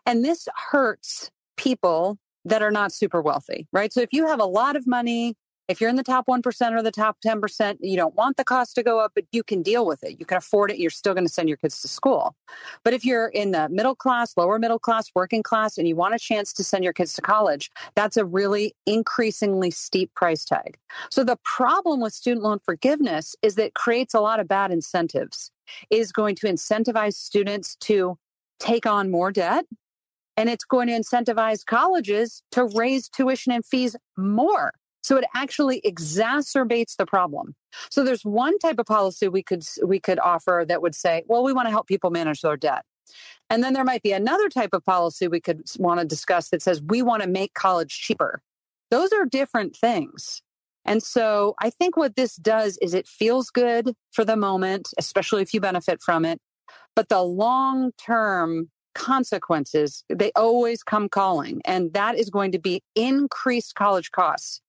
And 0.07 0.25
this 0.25 0.47
hurts 0.71 1.33
people 1.57 2.17
that 2.45 2.63
are 2.63 2.71
not 2.71 2.93
super 2.93 3.21
wealthy, 3.21 3.67
right? 3.73 3.93
So 3.93 4.03
if 4.03 4.13
you 4.13 4.29
have 4.29 4.41
a 4.41 4.45
lot 4.45 4.77
of 4.77 4.87
money, 4.87 5.35
if 5.71 5.81
you're 5.81 5.89
in 5.89 5.95
the 5.95 6.03
top 6.03 6.27
1% 6.27 6.73
or 6.73 6.83
the 6.83 6.91
top 6.91 7.19
10%, 7.25 7.77
you 7.81 7.97
don't 7.97 8.17
want 8.17 8.37
the 8.37 8.43
cost 8.43 8.75
to 8.75 8.83
go 8.83 8.99
up, 8.99 9.13
but 9.15 9.23
you 9.31 9.45
can 9.45 9.63
deal 9.63 9.87
with 9.87 10.03
it. 10.03 10.19
You 10.19 10.27
can 10.27 10.39
afford 10.39 10.73
it. 10.73 10.79
You're 10.79 10.91
still 10.91 11.15
going 11.15 11.27
to 11.27 11.33
send 11.33 11.49
your 11.49 11.59
kids 11.59 11.81
to 11.83 11.89
school. 11.89 12.35
But 12.83 12.93
if 12.93 13.05
you're 13.05 13.29
in 13.29 13.53
the 13.53 13.69
middle 13.69 13.95
class, 13.95 14.37
lower 14.37 14.59
middle 14.59 14.81
class, 14.81 15.13
working 15.15 15.45
class, 15.45 15.79
and 15.79 15.87
you 15.87 15.95
want 15.95 16.17
a 16.17 16.19
chance 16.19 16.53
to 16.55 16.65
send 16.65 16.83
your 16.83 16.93
kids 16.93 17.15
to 17.15 17.23
college, 17.23 17.71
that's 17.95 18.17
a 18.17 18.25
really 18.25 18.75
increasingly 18.85 19.71
steep 19.71 20.13
price 20.15 20.45
tag. 20.45 20.77
So 21.09 21.23
the 21.23 21.39
problem 21.45 22.01
with 22.01 22.15
student 22.15 22.43
loan 22.43 22.59
forgiveness 22.65 23.37
is 23.41 23.55
that 23.55 23.67
it 23.67 23.75
creates 23.75 24.13
a 24.13 24.21
lot 24.21 24.41
of 24.41 24.49
bad 24.49 24.73
incentives. 24.73 25.53
It 25.89 26.01
is 26.01 26.11
going 26.11 26.35
to 26.37 26.49
incentivize 26.49 27.15
students 27.15 27.77
to 27.83 28.19
take 28.59 28.87
on 28.87 29.13
more 29.13 29.31
debt 29.31 29.67
and 30.37 30.49
it's 30.49 30.65
going 30.65 30.89
to 30.89 30.95
incentivize 30.95 31.65
colleges 31.65 32.43
to 32.51 32.65
raise 32.75 33.09
tuition 33.09 33.53
and 33.53 33.65
fees 33.65 33.95
more. 34.17 34.73
So 35.03 35.17
it 35.17 35.25
actually 35.35 35.81
exacerbates 35.81 36.97
the 36.97 37.07
problem. 37.07 37.55
So 37.91 38.05
there's 38.05 38.25
one 38.25 38.59
type 38.59 38.79
of 38.79 38.87
policy 38.87 39.29
we 39.29 39.43
could 39.43 39.65
we 39.85 39.99
could 39.99 40.19
offer 40.19 40.65
that 40.69 40.83
would 40.83 40.95
say, 40.95 41.25
well, 41.27 41.43
we 41.43 41.53
want 41.53 41.67
to 41.67 41.71
help 41.71 41.87
people 41.87 42.11
manage 42.11 42.43
their 42.43 42.57
debt. 42.57 42.85
And 43.49 43.65
then 43.65 43.73
there 43.73 43.85
might 43.85 44.03
be 44.03 44.13
another 44.13 44.49
type 44.49 44.71
of 44.73 44.85
policy 44.85 45.27
we 45.27 45.41
could 45.41 45.63
want 45.79 46.01
to 46.01 46.07
discuss 46.07 46.51
that 46.51 46.63
says 46.63 46.83
we 46.83 47.03
want 47.03 47.23
to 47.23 47.29
make 47.29 47.55
college 47.55 48.01
cheaper. 48.01 48.43
Those 48.91 49.13
are 49.13 49.25
different 49.25 49.77
things. 49.77 50.43
And 50.85 51.03
so 51.03 51.55
I 51.61 51.71
think 51.71 51.97
what 51.97 52.17
this 52.17 52.37
does 52.37 52.79
is 52.81 52.95
it 52.95 53.07
feels 53.07 53.51
good 53.51 53.95
for 54.13 54.25
the 54.25 54.37
moment, 54.37 54.89
especially 54.99 55.43
if 55.43 55.53
you 55.53 55.61
benefit 55.61 56.01
from 56.01 56.25
it. 56.25 56.41
But 56.97 57.09
the 57.09 57.23
long 57.23 57.93
term 57.93 58.71
consequences, 58.95 60.05
they 60.09 60.33
always 60.35 60.83
come 60.83 61.09
calling. 61.09 61.61
And 61.65 61.93
that 61.93 62.19
is 62.19 62.31
going 62.31 62.53
to 62.53 62.59
be 62.59 62.83
increased 62.95 63.75
college 63.75 64.11
costs. 64.11 64.61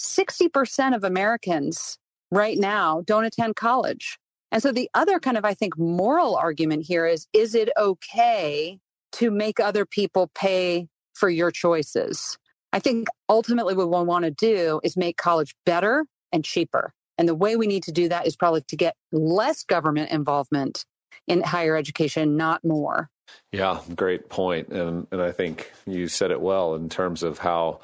60% 0.00 0.94
of 0.94 1.04
Americans 1.04 1.98
right 2.30 2.58
now 2.58 3.02
don't 3.06 3.24
attend 3.24 3.56
college. 3.56 4.18
And 4.50 4.62
so 4.62 4.72
the 4.72 4.88
other 4.94 5.18
kind 5.18 5.36
of, 5.36 5.44
I 5.44 5.54
think, 5.54 5.76
moral 5.78 6.36
argument 6.36 6.86
here 6.86 7.06
is 7.06 7.26
is 7.32 7.54
it 7.54 7.70
okay 7.76 8.78
to 9.12 9.30
make 9.30 9.60
other 9.60 9.84
people 9.84 10.30
pay 10.34 10.88
for 11.14 11.28
your 11.28 11.50
choices? 11.50 12.38
I 12.72 12.78
think 12.78 13.08
ultimately 13.28 13.74
what 13.74 13.90
we 13.90 14.04
want 14.04 14.24
to 14.24 14.30
do 14.30 14.80
is 14.82 14.96
make 14.96 15.16
college 15.16 15.54
better 15.64 16.04
and 16.32 16.44
cheaper. 16.44 16.92
And 17.16 17.28
the 17.28 17.34
way 17.34 17.56
we 17.56 17.66
need 17.66 17.82
to 17.84 17.92
do 17.92 18.08
that 18.08 18.26
is 18.26 18.36
probably 18.36 18.62
to 18.68 18.76
get 18.76 18.94
less 19.10 19.64
government 19.64 20.10
involvement 20.10 20.84
in 21.26 21.42
higher 21.42 21.76
education, 21.76 22.36
not 22.36 22.64
more. 22.64 23.10
Yeah, 23.52 23.80
great 23.94 24.28
point. 24.28 24.68
And 24.68 25.06
and 25.10 25.20
I 25.20 25.32
think 25.32 25.72
you 25.86 26.08
said 26.08 26.30
it 26.30 26.40
well 26.40 26.74
in 26.74 26.88
terms 26.88 27.22
of 27.22 27.38
how 27.38 27.80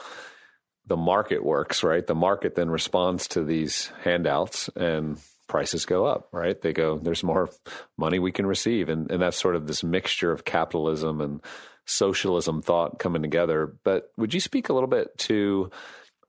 the 0.86 0.96
market 0.96 1.44
works, 1.44 1.82
right? 1.82 2.06
The 2.06 2.14
market 2.14 2.54
then 2.54 2.70
responds 2.70 3.28
to 3.28 3.44
these 3.44 3.90
handouts 4.02 4.68
and 4.76 5.18
prices 5.48 5.86
go 5.86 6.04
up, 6.04 6.28
right? 6.32 6.60
They 6.60 6.72
go, 6.72 6.98
there's 6.98 7.22
more 7.22 7.50
money 7.96 8.18
we 8.18 8.32
can 8.32 8.46
receive. 8.46 8.88
And, 8.88 9.10
and 9.10 9.22
that's 9.22 9.40
sort 9.40 9.56
of 9.56 9.66
this 9.66 9.82
mixture 9.82 10.32
of 10.32 10.44
capitalism 10.44 11.20
and 11.20 11.40
socialism 11.86 12.62
thought 12.62 12.98
coming 12.98 13.22
together. 13.22 13.74
But 13.84 14.10
would 14.16 14.34
you 14.34 14.40
speak 14.40 14.68
a 14.68 14.72
little 14.72 14.88
bit 14.88 15.16
to 15.18 15.70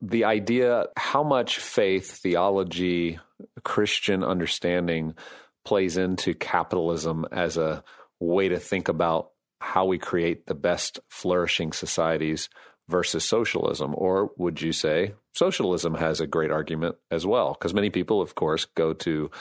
the 0.02 0.26
idea 0.26 0.88
how 0.98 1.24
much 1.24 1.60
faith, 1.60 2.12
theology, 2.12 3.20
Christian 3.64 4.24
understanding 4.24 5.16
plays 5.64 5.98
into 5.98 6.34
capitalism 6.34 7.26
as 7.32 7.58
a 7.58 7.84
way 8.20 8.50
to 8.50 8.60
think 8.60 8.88
about 8.88 9.32
how 9.60 9.86
we 9.86 9.98
create 9.98 10.46
the 10.46 10.56
best 10.56 11.00
flourishing 11.10 11.74
societies 11.74 12.50
versus 12.88 13.24
socialism? 13.24 13.94
Or 13.96 14.32
would 14.38 14.62
you 14.62 14.72
say 14.72 15.14
socialism 15.34 15.96
has 15.96 16.20
a 16.20 16.28
great 16.28 16.52
argument 16.52 16.96
as 17.12 17.26
well? 17.26 17.54
Because 17.54 17.74
many 17.74 17.90
people, 17.90 18.22
of 18.22 18.36
course, 18.36 18.66
go 18.76 18.94
to 18.94 19.32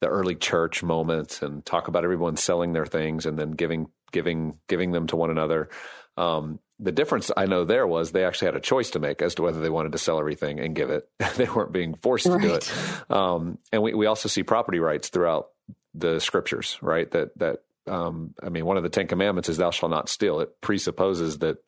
the 0.00 0.08
early 0.08 0.34
church 0.34 0.82
moments 0.82 1.42
and 1.42 1.64
talk 1.64 1.88
about 1.88 2.04
everyone 2.04 2.36
selling 2.36 2.72
their 2.72 2.86
things 2.86 3.26
and 3.26 3.38
then 3.38 3.52
giving 3.52 3.88
giving 4.12 4.58
giving 4.68 4.92
them 4.92 5.06
to 5.08 5.16
one 5.16 5.30
another. 5.30 5.68
Um, 6.16 6.60
the 6.78 6.92
difference 6.92 7.30
I 7.36 7.46
know 7.46 7.64
there 7.64 7.86
was 7.86 8.12
they 8.12 8.24
actually 8.24 8.46
had 8.46 8.56
a 8.56 8.60
choice 8.60 8.90
to 8.90 8.98
make 8.98 9.22
as 9.22 9.34
to 9.36 9.42
whether 9.42 9.60
they 9.60 9.70
wanted 9.70 9.92
to 9.92 9.98
sell 9.98 10.18
everything 10.18 10.60
and 10.60 10.74
give 10.74 10.90
it. 10.90 11.08
they 11.36 11.46
weren't 11.46 11.72
being 11.72 11.94
forced 11.94 12.26
right. 12.26 12.40
to 12.40 12.48
do 12.48 12.54
it. 12.54 12.72
Um, 13.10 13.58
and 13.72 13.82
we, 13.82 13.94
we 13.94 14.06
also 14.06 14.28
see 14.28 14.42
property 14.42 14.78
rights 14.78 15.08
throughout 15.08 15.48
the 15.94 16.20
scriptures, 16.20 16.78
right? 16.82 17.10
That 17.10 17.38
that 17.38 17.62
um, 17.86 18.34
I 18.42 18.48
mean, 18.48 18.66
one 18.66 18.76
of 18.76 18.82
the 18.82 18.88
Ten 18.88 19.06
Commandments 19.06 19.48
is 19.48 19.56
"Thou 19.56 19.70
shalt 19.70 19.90
not 19.90 20.08
steal." 20.08 20.40
It 20.40 20.60
presupposes 20.60 21.38
that 21.38 21.58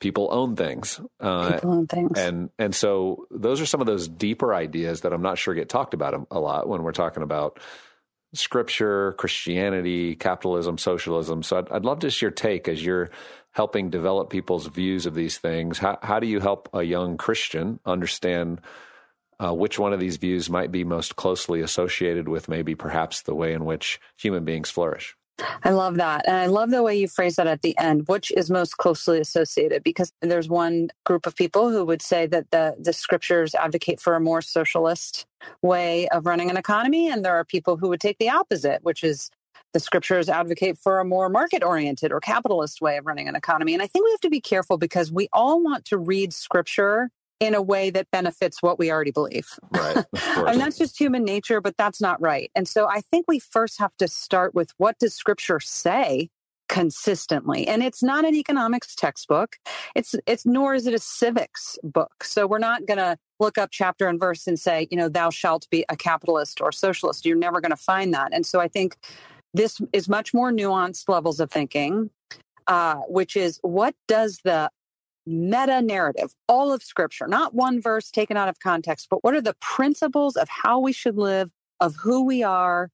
people 0.00 0.28
own 0.30 0.56
things. 0.56 1.00
Uh, 1.20 1.52
people 1.52 1.72
own 1.72 1.86
things. 1.86 2.18
And 2.18 2.50
and 2.58 2.74
so 2.74 3.26
those 3.30 3.60
are 3.60 3.66
some 3.66 3.80
of 3.80 3.86
those 3.86 4.08
deeper 4.08 4.54
ideas 4.54 5.02
that 5.02 5.12
I'm 5.12 5.22
not 5.22 5.38
sure 5.38 5.54
get 5.54 5.68
talked 5.68 5.94
about 5.94 6.26
a 6.30 6.38
lot 6.38 6.68
when 6.68 6.82
we're 6.82 6.92
talking 6.92 7.22
about 7.22 7.60
scripture, 8.34 9.12
Christianity, 9.12 10.16
capitalism, 10.16 10.76
socialism. 10.76 11.42
So 11.42 11.58
I'd, 11.58 11.70
I'd 11.70 11.84
love 11.84 12.00
to 12.00 12.08
hear 12.08 12.28
your 12.28 12.30
take 12.32 12.68
as 12.68 12.84
you're 12.84 13.10
helping 13.52 13.90
develop 13.90 14.30
people's 14.30 14.66
views 14.66 15.06
of 15.06 15.14
these 15.14 15.38
things. 15.38 15.78
How, 15.78 15.98
how 16.02 16.18
do 16.18 16.26
you 16.26 16.40
help 16.40 16.68
a 16.72 16.82
young 16.82 17.16
Christian 17.16 17.78
understand 17.86 18.60
uh, 19.38 19.54
which 19.54 19.78
one 19.78 19.92
of 19.92 20.00
these 20.00 20.16
views 20.16 20.50
might 20.50 20.72
be 20.72 20.84
most 20.84 21.16
closely 21.16 21.60
associated 21.60 22.28
with 22.28 22.48
maybe 22.48 22.74
perhaps 22.74 23.22
the 23.22 23.34
way 23.34 23.52
in 23.52 23.64
which 23.64 24.00
human 24.16 24.44
beings 24.44 24.70
flourish? 24.70 25.16
I 25.38 25.70
love 25.70 25.96
that. 25.96 26.26
And 26.26 26.36
I 26.36 26.46
love 26.46 26.70
the 26.70 26.82
way 26.82 26.96
you 26.96 27.08
phrase 27.08 27.36
that 27.36 27.46
at 27.46 27.62
the 27.62 27.76
end, 27.78 28.06
which 28.08 28.30
is 28.32 28.50
most 28.50 28.76
closely 28.76 29.20
associated, 29.20 29.82
because 29.82 30.12
there's 30.20 30.48
one 30.48 30.90
group 31.04 31.26
of 31.26 31.34
people 31.34 31.70
who 31.70 31.84
would 31.84 32.02
say 32.02 32.26
that 32.26 32.50
the, 32.50 32.76
the 32.78 32.92
scriptures 32.92 33.54
advocate 33.54 34.00
for 34.00 34.14
a 34.14 34.20
more 34.20 34.40
socialist 34.40 35.26
way 35.62 36.08
of 36.08 36.26
running 36.26 36.50
an 36.50 36.56
economy. 36.56 37.10
And 37.10 37.24
there 37.24 37.34
are 37.34 37.44
people 37.44 37.76
who 37.76 37.88
would 37.88 38.00
take 38.00 38.18
the 38.18 38.30
opposite, 38.30 38.84
which 38.84 39.02
is 39.02 39.30
the 39.72 39.80
scriptures 39.80 40.28
advocate 40.28 40.78
for 40.78 41.00
a 41.00 41.04
more 41.04 41.28
market 41.28 41.64
oriented 41.64 42.12
or 42.12 42.20
capitalist 42.20 42.80
way 42.80 42.96
of 42.96 43.06
running 43.06 43.28
an 43.28 43.34
economy. 43.34 43.74
And 43.74 43.82
I 43.82 43.88
think 43.88 44.04
we 44.04 44.12
have 44.12 44.20
to 44.20 44.30
be 44.30 44.40
careful 44.40 44.78
because 44.78 45.10
we 45.10 45.28
all 45.32 45.62
want 45.62 45.84
to 45.86 45.98
read 45.98 46.32
scripture 46.32 47.10
in 47.40 47.54
a 47.54 47.62
way 47.62 47.90
that 47.90 48.10
benefits 48.10 48.62
what 48.62 48.78
we 48.78 48.90
already 48.90 49.10
believe. 49.10 49.48
Right. 49.70 49.96
and 50.36 50.60
that's 50.60 50.78
just 50.78 50.98
human 50.98 51.24
nature, 51.24 51.60
but 51.60 51.76
that's 51.76 52.00
not 52.00 52.20
right. 52.20 52.50
And 52.54 52.68
so 52.68 52.88
I 52.88 53.00
think 53.00 53.26
we 53.28 53.38
first 53.38 53.78
have 53.78 53.96
to 53.96 54.08
start 54.08 54.54
with 54.54 54.72
what 54.78 54.98
does 54.98 55.14
scripture 55.14 55.60
say 55.60 56.30
consistently 56.68 57.68
and 57.68 57.82
it's 57.82 58.02
not 58.02 58.24
an 58.24 58.34
economics 58.34 58.94
textbook 58.94 59.56
it's 59.94 60.14
it's 60.26 60.46
nor 60.46 60.74
is 60.74 60.86
it 60.86 60.94
a 60.94 60.98
civics 60.98 61.78
book 61.82 62.24
so 62.24 62.46
we're 62.46 62.58
not 62.58 62.86
going 62.86 62.96
to 62.96 63.18
look 63.38 63.58
up 63.58 63.68
chapter 63.70 64.08
and 64.08 64.18
verse 64.18 64.46
and 64.46 64.58
say 64.58 64.88
you 64.90 64.96
know 64.96 65.08
thou 65.10 65.28
shalt 65.28 65.68
be 65.70 65.84
a 65.90 65.96
capitalist 65.96 66.62
or 66.62 66.72
socialist 66.72 67.26
you're 67.26 67.36
never 67.36 67.60
going 67.60 67.70
to 67.70 67.76
find 67.76 68.14
that 68.14 68.32
and 68.32 68.46
so 68.46 68.60
i 68.60 68.66
think 68.66 68.96
this 69.52 69.78
is 69.92 70.08
much 70.08 70.32
more 70.32 70.50
nuanced 70.50 71.06
levels 71.06 71.38
of 71.38 71.50
thinking 71.50 72.08
uh, 72.66 72.96
which 73.08 73.36
is 73.36 73.58
what 73.62 73.94
does 74.08 74.40
the 74.44 74.70
meta 75.26 75.80
narrative, 75.82 76.34
all 76.48 76.72
of 76.72 76.82
scripture, 76.82 77.26
not 77.26 77.54
one 77.54 77.80
verse 77.80 78.10
taken 78.10 78.36
out 78.36 78.48
of 78.48 78.60
context, 78.60 79.08
but 79.10 79.22
what 79.24 79.34
are 79.34 79.40
the 79.40 79.56
principles 79.60 80.36
of 80.36 80.48
how 80.48 80.78
we 80.78 80.92
should 80.92 81.16
live, 81.16 81.50
of 81.80 81.96
who 81.96 82.24
we 82.24 82.42
are? 82.42 82.90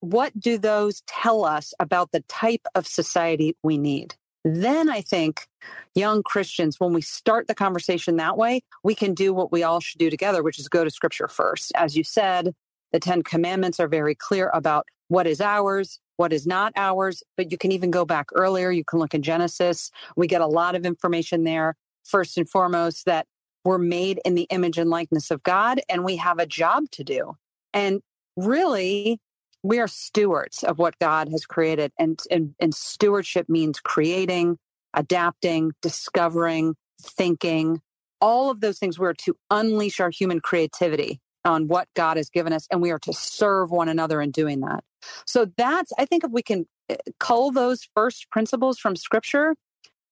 What 0.00 0.38
do 0.38 0.58
those 0.58 1.02
tell 1.06 1.44
us 1.44 1.74
about 1.80 2.12
the 2.12 2.20
type 2.28 2.66
of 2.74 2.86
society 2.86 3.56
we 3.62 3.78
need? 3.78 4.14
Then 4.44 4.88
I 4.88 5.00
think 5.00 5.48
young 5.96 6.22
Christians, 6.22 6.78
when 6.78 6.92
we 6.92 7.02
start 7.02 7.48
the 7.48 7.54
conversation 7.54 8.16
that 8.16 8.36
way, 8.36 8.62
we 8.84 8.94
can 8.94 9.12
do 9.12 9.34
what 9.34 9.50
we 9.50 9.64
all 9.64 9.80
should 9.80 9.98
do 9.98 10.08
together, 10.08 10.42
which 10.42 10.60
is 10.60 10.68
go 10.68 10.84
to 10.84 10.90
scripture 10.90 11.26
first. 11.26 11.72
As 11.74 11.96
you 11.96 12.04
said, 12.04 12.54
the 12.92 13.00
Ten 13.00 13.22
Commandments 13.22 13.80
are 13.80 13.88
very 13.88 14.14
clear 14.14 14.50
about 14.54 14.86
what 15.08 15.26
is 15.26 15.40
ours, 15.40 15.98
what 16.16 16.32
is 16.32 16.46
not 16.46 16.72
ours, 16.76 17.22
but 17.36 17.50
you 17.50 17.58
can 17.58 17.72
even 17.72 17.90
go 17.90 18.04
back 18.04 18.26
earlier. 18.34 18.70
You 18.70 18.84
can 18.84 18.98
look 18.98 19.14
in 19.14 19.22
Genesis. 19.22 19.90
We 20.16 20.26
get 20.26 20.40
a 20.40 20.46
lot 20.46 20.74
of 20.74 20.86
information 20.86 21.44
there. 21.44 21.76
First 22.04 22.38
and 22.38 22.48
foremost, 22.48 23.04
that 23.06 23.26
we're 23.64 23.78
made 23.78 24.20
in 24.24 24.36
the 24.36 24.46
image 24.50 24.78
and 24.78 24.88
likeness 24.88 25.30
of 25.30 25.42
God 25.42 25.80
and 25.88 26.04
we 26.04 26.16
have 26.16 26.38
a 26.38 26.46
job 26.46 26.84
to 26.92 27.04
do. 27.04 27.34
And 27.74 28.00
really, 28.36 29.18
we 29.64 29.80
are 29.80 29.88
stewards 29.88 30.62
of 30.62 30.78
what 30.78 30.98
God 31.00 31.28
has 31.30 31.44
created. 31.44 31.90
And, 31.98 32.20
and, 32.30 32.54
and 32.60 32.72
stewardship 32.72 33.48
means 33.48 33.80
creating, 33.80 34.58
adapting, 34.94 35.72
discovering, 35.82 36.76
thinking, 37.02 37.80
all 38.20 38.50
of 38.50 38.60
those 38.60 38.78
things. 38.78 38.98
We're 38.98 39.14
to 39.14 39.36
unleash 39.50 39.98
our 39.98 40.10
human 40.10 40.40
creativity 40.40 41.20
on 41.46 41.68
what 41.68 41.88
God 41.94 42.16
has 42.16 42.30
given 42.30 42.52
us, 42.52 42.66
and 42.70 42.82
we 42.82 42.90
are 42.90 42.98
to 43.00 43.12
serve 43.12 43.70
one 43.70 43.88
another 43.88 44.20
in 44.20 44.30
doing 44.30 44.60
that. 44.60 44.84
So 45.26 45.46
that's, 45.56 45.92
I 45.98 46.04
think, 46.04 46.24
if 46.24 46.30
we 46.30 46.42
can 46.42 46.66
eh, 46.88 46.96
cull 47.18 47.52
those 47.52 47.88
first 47.94 48.30
principles 48.30 48.78
from 48.78 48.96
scripture, 48.96 49.54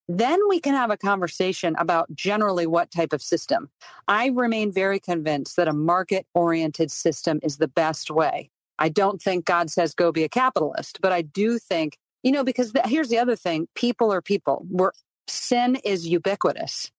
then 0.08 0.38
we 0.48 0.60
can 0.60 0.74
have 0.74 0.90
a 0.90 0.96
conversation 0.96 1.74
about 1.78 2.14
generally 2.14 2.66
what 2.66 2.90
type 2.90 3.12
of 3.12 3.22
system. 3.22 3.70
I 4.06 4.28
remain 4.28 4.72
very 4.72 5.00
convinced 5.00 5.56
that 5.56 5.68
a 5.68 5.72
market 5.72 6.26
oriented 6.34 6.90
system 6.90 7.40
is 7.42 7.56
the 7.56 7.68
best 7.68 8.10
way. 8.10 8.50
I 8.78 8.88
don't 8.88 9.22
think 9.22 9.44
God 9.44 9.70
says 9.70 9.94
go 9.94 10.12
be 10.12 10.24
a 10.24 10.28
capitalist, 10.28 10.98
but 11.00 11.12
I 11.12 11.22
do 11.22 11.58
think, 11.58 11.96
you 12.22 12.32
know, 12.32 12.44
because 12.44 12.72
the, 12.72 12.82
here's 12.84 13.08
the 13.08 13.18
other 13.18 13.36
thing 13.36 13.66
people 13.74 14.12
are 14.12 14.20
people. 14.20 14.66
We're, 14.68 14.92
sin 15.26 15.76
is 15.76 16.06
ubiquitous 16.06 16.90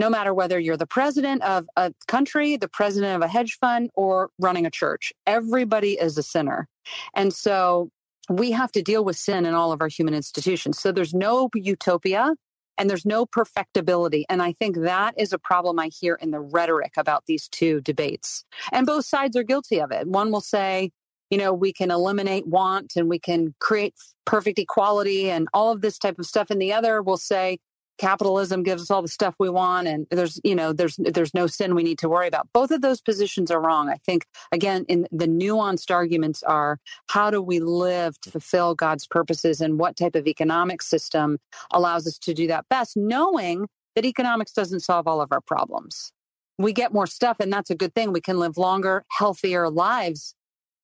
no 0.00 0.08
matter 0.08 0.32
whether 0.32 0.58
you're 0.58 0.78
the 0.78 0.86
president 0.86 1.42
of 1.42 1.66
a 1.76 1.92
country, 2.08 2.56
the 2.56 2.68
president 2.68 3.14
of 3.14 3.22
a 3.22 3.28
hedge 3.28 3.58
fund, 3.60 3.90
or 3.94 4.30
running 4.38 4.64
a 4.64 4.70
church. 4.70 5.12
Everybody 5.26 5.92
is 5.92 6.16
a 6.16 6.22
sinner. 6.22 6.66
And 7.14 7.34
so 7.34 7.90
we 8.30 8.50
have 8.52 8.72
to 8.72 8.82
deal 8.82 9.04
with 9.04 9.16
sin 9.18 9.44
in 9.44 9.52
all 9.52 9.72
of 9.72 9.82
our 9.82 9.88
human 9.88 10.14
institutions. 10.14 10.78
So 10.78 10.90
there's 10.90 11.12
no 11.12 11.50
utopia 11.54 12.34
and 12.78 12.88
there's 12.88 13.04
no 13.04 13.26
perfectibility. 13.26 14.24
And 14.30 14.40
I 14.42 14.52
think 14.52 14.78
that 14.78 15.12
is 15.18 15.34
a 15.34 15.38
problem 15.38 15.78
I 15.78 15.90
hear 16.00 16.14
in 16.14 16.30
the 16.30 16.40
rhetoric 16.40 16.92
about 16.96 17.24
these 17.26 17.46
two 17.48 17.82
debates. 17.82 18.44
And 18.72 18.86
both 18.86 19.04
sides 19.04 19.36
are 19.36 19.42
guilty 19.42 19.82
of 19.82 19.92
it. 19.92 20.06
One 20.06 20.32
will 20.32 20.40
say, 20.40 20.92
you 21.28 21.36
know, 21.36 21.52
we 21.52 21.74
can 21.74 21.90
eliminate 21.90 22.46
want 22.46 22.94
and 22.96 23.06
we 23.06 23.18
can 23.18 23.54
create 23.60 23.94
perfect 24.24 24.58
equality 24.58 25.30
and 25.30 25.46
all 25.52 25.70
of 25.70 25.82
this 25.82 25.98
type 25.98 26.18
of 26.18 26.24
stuff. 26.24 26.50
And 26.50 26.60
the 26.60 26.72
other 26.72 27.02
will 27.02 27.18
say, 27.18 27.58
capitalism 28.00 28.62
gives 28.62 28.80
us 28.80 28.90
all 28.90 29.02
the 29.02 29.08
stuff 29.08 29.34
we 29.38 29.50
want 29.50 29.86
and 29.86 30.06
there's 30.10 30.40
you 30.42 30.54
know 30.54 30.72
there's 30.72 30.96
there's 30.98 31.34
no 31.34 31.46
sin 31.46 31.74
we 31.74 31.82
need 31.82 31.98
to 31.98 32.08
worry 32.08 32.26
about. 32.26 32.48
Both 32.54 32.70
of 32.70 32.80
those 32.80 33.02
positions 33.02 33.50
are 33.50 33.60
wrong. 33.60 33.90
I 33.90 33.96
think 33.96 34.24
again 34.50 34.86
in 34.88 35.06
the 35.12 35.26
nuanced 35.26 35.90
arguments 35.90 36.42
are 36.42 36.78
how 37.10 37.30
do 37.30 37.42
we 37.42 37.60
live 37.60 38.18
to 38.22 38.30
fulfill 38.30 38.74
god's 38.74 39.06
purposes 39.06 39.60
and 39.60 39.78
what 39.78 39.96
type 39.96 40.14
of 40.14 40.26
economic 40.26 40.80
system 40.80 41.38
allows 41.70 42.06
us 42.06 42.16
to 42.20 42.32
do 42.32 42.46
that 42.46 42.64
best 42.70 42.96
knowing 42.96 43.66
that 43.94 44.06
economics 44.06 44.52
doesn't 44.52 44.80
solve 44.80 45.06
all 45.06 45.20
of 45.20 45.30
our 45.30 45.42
problems. 45.42 46.10
We 46.58 46.72
get 46.72 46.94
more 46.94 47.06
stuff 47.06 47.36
and 47.38 47.52
that's 47.52 47.68
a 47.68 47.74
good 47.74 47.94
thing. 47.94 48.12
We 48.12 48.22
can 48.22 48.38
live 48.38 48.56
longer 48.56 49.04
healthier 49.10 49.68
lives 49.68 50.34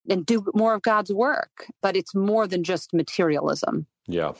and 0.06 0.26
do 0.26 0.44
more 0.54 0.74
of 0.74 0.82
god's 0.82 1.12
work 1.12 1.66
but 1.80 1.96
it's 1.96 2.14
more 2.14 2.46
than 2.46 2.62
just 2.62 2.92
materialism. 2.92 3.86
Yeah. 4.06 4.32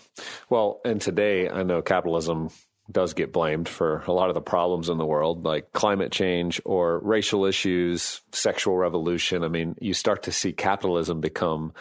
Well, 0.49 0.81
and 0.85 1.01
today 1.01 1.49
I 1.49 1.63
know 1.63 1.83
capitalism 1.83 2.51
does 2.91 3.15
get 3.15 3.33
blamed 3.33 3.69
for 3.69 4.05
a 4.07 4.13
lot 4.13 4.29
of 4.29 4.35
the 4.35 4.41
problems 4.41 4.89
in 4.89 4.99
the 4.99 5.07
world, 5.07 5.45
like 5.45 5.73
climate 5.73 6.13
change 6.13 6.61
or 6.65 7.01
racial 7.01 7.45
issues, 7.45 8.21
sexual 8.33 8.77
revolution. 8.77 9.43
I 9.43 9.49
mean, 9.49 9.75
you 9.81 9.95
start 9.95 10.25
to 10.25 10.33
see 10.33 10.53
capitalism 10.53 11.21
become 11.21 11.73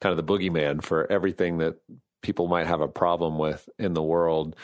kind 0.00 0.18
of 0.18 0.24
the 0.24 0.32
boogeyman 0.32 0.82
for 0.82 1.10
everything 1.10 1.58
that 1.58 1.76
people 2.22 2.46
might 2.46 2.66
have 2.66 2.80
a 2.80 2.88
problem 2.88 3.38
with 3.38 3.68
in 3.78 3.94
the 3.94 4.02
world. 4.02 4.54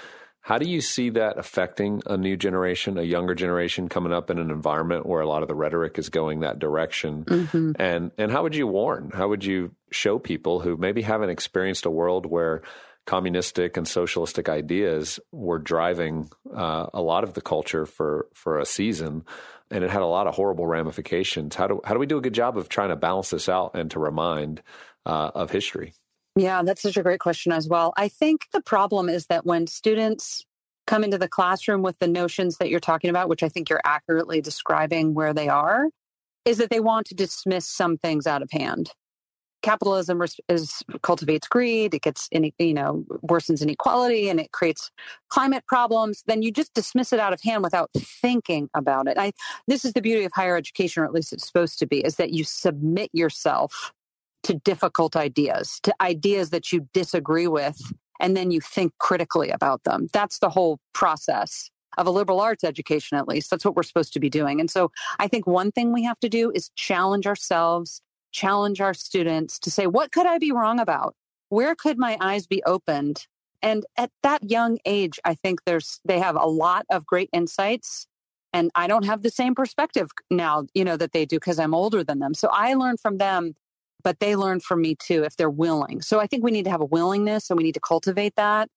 How 0.40 0.58
do 0.58 0.68
you 0.68 0.80
see 0.80 1.10
that 1.10 1.38
affecting 1.38 2.02
a 2.06 2.16
new 2.16 2.36
generation, 2.36 2.98
a 2.98 3.02
younger 3.02 3.34
generation 3.34 3.88
coming 3.88 4.12
up 4.12 4.30
in 4.30 4.38
an 4.38 4.50
environment 4.50 5.04
where 5.04 5.20
a 5.20 5.26
lot 5.26 5.42
of 5.42 5.48
the 5.48 5.56
rhetoric 5.56 5.98
is 5.98 6.08
going 6.08 6.40
that 6.40 6.60
direction? 6.60 7.24
Mm-hmm. 7.24 7.72
And 7.80 8.12
and 8.16 8.30
how 8.30 8.44
would 8.44 8.54
you 8.54 8.68
warn? 8.68 9.10
How 9.12 9.26
would 9.26 9.44
you 9.44 9.72
show 9.90 10.20
people 10.20 10.60
who 10.60 10.76
maybe 10.76 11.02
haven't 11.02 11.30
experienced 11.30 11.84
a 11.84 11.90
world 11.90 12.26
where 12.26 12.62
communistic 13.06 13.76
and 13.76 13.86
socialistic 13.86 14.48
ideas 14.48 15.18
were 15.32 15.58
driving 15.58 16.28
uh, 16.54 16.86
a 16.92 17.00
lot 17.00 17.24
of 17.24 17.34
the 17.34 17.40
culture 17.40 17.86
for 17.86 18.26
for 18.34 18.58
a 18.58 18.66
season, 18.66 19.24
and 19.70 19.84
it 19.84 19.90
had 19.90 20.02
a 20.02 20.06
lot 20.06 20.26
of 20.26 20.34
horrible 20.34 20.66
ramifications. 20.66 21.54
How 21.54 21.66
do 21.66 21.80
how 21.84 21.94
do 21.94 22.00
we 22.00 22.06
do 22.06 22.18
a 22.18 22.20
good 22.20 22.34
job 22.34 22.58
of 22.58 22.68
trying 22.68 22.90
to 22.90 22.96
balance 22.96 23.30
this 23.30 23.48
out 23.48 23.72
and 23.74 23.90
to 23.92 23.98
remind 23.98 24.62
uh, 25.06 25.30
of 25.34 25.50
history? 25.50 25.94
Yeah, 26.36 26.62
that's 26.62 26.82
such 26.82 26.98
a 26.98 27.02
great 27.02 27.20
question 27.20 27.52
as 27.52 27.66
well. 27.66 27.94
I 27.96 28.08
think 28.08 28.48
the 28.52 28.60
problem 28.60 29.08
is 29.08 29.26
that 29.26 29.46
when 29.46 29.66
students 29.66 30.44
come 30.86 31.02
into 31.02 31.18
the 31.18 31.28
classroom 31.28 31.82
with 31.82 31.98
the 31.98 32.06
notions 32.06 32.58
that 32.58 32.68
you're 32.68 32.78
talking 32.78 33.10
about, 33.10 33.28
which 33.28 33.42
I 33.42 33.48
think 33.48 33.70
you're 33.70 33.80
accurately 33.84 34.40
describing 34.40 35.14
where 35.14 35.32
they 35.32 35.48
are, 35.48 35.88
is 36.44 36.58
that 36.58 36.70
they 36.70 36.80
want 36.80 37.06
to 37.06 37.14
dismiss 37.14 37.66
some 37.66 37.96
things 37.96 38.26
out 38.26 38.42
of 38.42 38.50
hand. 38.52 38.92
Capitalism 39.66 40.22
is, 40.22 40.36
is 40.48 40.82
cultivates 41.02 41.48
greed, 41.48 41.92
it 41.92 42.02
gets 42.02 42.28
in, 42.30 42.52
you 42.60 42.72
know 42.72 43.04
worsens 43.26 43.60
inequality, 43.60 44.28
and 44.28 44.38
it 44.38 44.52
creates 44.52 44.92
climate 45.28 45.64
problems. 45.66 46.22
Then 46.28 46.40
you 46.42 46.52
just 46.52 46.72
dismiss 46.72 47.12
it 47.12 47.18
out 47.18 47.32
of 47.32 47.40
hand 47.42 47.64
without 47.64 47.90
thinking 47.92 48.70
about 48.74 49.08
it. 49.08 49.18
I, 49.18 49.32
this 49.66 49.84
is 49.84 49.92
the 49.92 50.00
beauty 50.00 50.24
of 50.24 50.30
higher 50.32 50.56
education, 50.56 51.02
or 51.02 51.06
at 51.06 51.12
least 51.12 51.32
it's 51.32 51.44
supposed 51.44 51.80
to 51.80 51.86
be, 51.86 51.98
is 51.98 52.14
that 52.14 52.30
you 52.30 52.44
submit 52.44 53.10
yourself 53.12 53.92
to 54.44 54.54
difficult 54.54 55.16
ideas, 55.16 55.80
to 55.82 55.92
ideas 56.00 56.50
that 56.50 56.70
you 56.70 56.86
disagree 56.94 57.48
with, 57.48 57.92
and 58.20 58.36
then 58.36 58.52
you 58.52 58.60
think 58.60 58.92
critically 59.00 59.50
about 59.50 59.82
them. 59.82 60.06
That's 60.12 60.38
the 60.38 60.50
whole 60.50 60.78
process 60.92 61.72
of 61.98 62.06
a 62.06 62.10
liberal 62.10 62.40
arts 62.40 62.62
education, 62.62 63.18
at 63.18 63.26
least. 63.26 63.50
That's 63.50 63.64
what 63.64 63.74
we're 63.74 63.82
supposed 63.82 64.12
to 64.12 64.20
be 64.20 64.30
doing. 64.30 64.60
And 64.60 64.70
so 64.70 64.92
I 65.18 65.26
think 65.26 65.44
one 65.44 65.72
thing 65.72 65.92
we 65.92 66.04
have 66.04 66.20
to 66.20 66.28
do 66.28 66.52
is 66.54 66.70
challenge 66.76 67.26
ourselves, 67.26 68.00
challenge 68.32 68.80
our 68.80 68.94
students 68.94 69.58
to 69.60 69.70
say, 69.70 69.86
what 69.86 70.12
could 70.12 70.26
I 70.26 70.38
be 70.38 70.52
wrong 70.52 70.80
about? 70.80 71.14
Where 71.48 71.74
could 71.74 71.98
my 71.98 72.16
eyes 72.20 72.46
be 72.46 72.62
opened? 72.64 73.26
And 73.62 73.86
at 73.96 74.10
that 74.22 74.48
young 74.50 74.78
age, 74.84 75.18
I 75.24 75.34
think 75.34 75.60
there's 75.64 76.00
they 76.04 76.18
have 76.18 76.36
a 76.36 76.46
lot 76.46 76.86
of 76.90 77.06
great 77.06 77.30
insights. 77.32 78.06
And 78.52 78.70
I 78.74 78.86
don't 78.86 79.04
have 79.04 79.22
the 79.22 79.30
same 79.30 79.54
perspective 79.54 80.10
now, 80.30 80.66
you 80.74 80.84
know, 80.84 80.96
that 80.96 81.12
they 81.12 81.26
do 81.26 81.36
because 81.36 81.58
I'm 81.58 81.74
older 81.74 82.02
than 82.04 82.20
them. 82.20 82.34
So 82.34 82.48
I 82.50 82.74
learn 82.74 82.96
from 82.96 83.18
them 83.18 83.54
but 84.06 84.20
they 84.20 84.36
learn 84.36 84.60
from 84.60 84.80
me 84.82 84.94
too 84.94 85.24
if 85.24 85.36
they're 85.36 85.50
willing. 85.50 86.00
So 86.00 86.20
I 86.20 86.28
think 86.28 86.44
we 86.44 86.52
need 86.52 86.64
to 86.66 86.70
have 86.70 86.80
a 86.80 86.84
willingness 86.84 87.50
and 87.50 87.56
we 87.56 87.64
need 87.64 87.74
to 87.74 87.80
cultivate 87.80 88.36
that. 88.36 88.68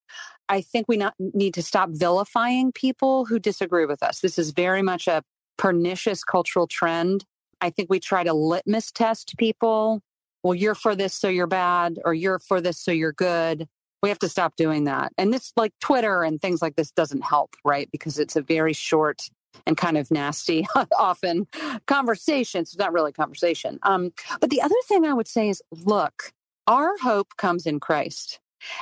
I 0.50 0.60
think 0.60 0.88
we 0.88 0.98
not, 0.98 1.14
need 1.20 1.54
to 1.54 1.62
stop 1.62 1.90
vilifying 1.92 2.72
people 2.72 3.26
who 3.26 3.38
disagree 3.38 3.86
with 3.86 4.02
us. 4.02 4.22
This 4.22 4.40
is 4.40 4.50
very 4.50 4.82
much 4.82 5.08
a 5.08 5.22
pernicious 5.56 6.24
cultural 6.24 6.66
trend. 6.66 7.26
I 7.62 7.70
think 7.70 7.90
we 7.90 8.00
try 8.00 8.24
to 8.24 8.34
litmus 8.34 8.92
test 8.92 9.36
people 9.38 10.02
well, 10.44 10.56
you're 10.56 10.76
for 10.76 10.96
this, 10.96 11.14
so 11.14 11.28
you're 11.28 11.48
bad, 11.48 12.00
or 12.06 12.14
you're 12.14 12.40
for 12.40 12.62
this, 12.62 12.80
so 12.80 12.92
you're 12.92 13.14
good. 13.14 13.68
We 14.02 14.10
have 14.10 14.20
to 14.20 14.30
stop 14.30 14.56
doing 14.56 14.86
that. 14.86 15.12
And 15.18 15.34
this, 15.34 15.52
like 15.58 15.74
Twitter 15.82 16.24
and 16.24 16.42
things 16.42 16.62
like 16.62 16.76
this, 16.76 16.92
doesn't 16.92 17.24
help, 17.24 17.56
right? 17.66 17.90
Because 17.92 18.18
it's 18.18 18.38
a 18.38 18.42
very 18.42 18.72
short 18.72 19.24
and 19.68 19.76
kind 19.76 19.98
of 19.98 20.10
nasty, 20.10 20.66
often 20.98 21.48
conversation. 21.88 22.62
It's 22.62 22.78
not 22.78 22.94
really 22.94 23.12
conversation. 23.12 23.80
Um, 23.84 24.12
but 24.40 24.50
the 24.50 24.62
other 24.62 24.76
thing 24.88 25.06
I 25.06 25.14
would 25.14 25.28
say 25.28 25.50
is 25.50 25.62
look, 25.72 26.32
our 26.68 26.98
hope 27.00 27.36
comes 27.38 27.66
in 27.66 27.80
Christ. 27.80 28.40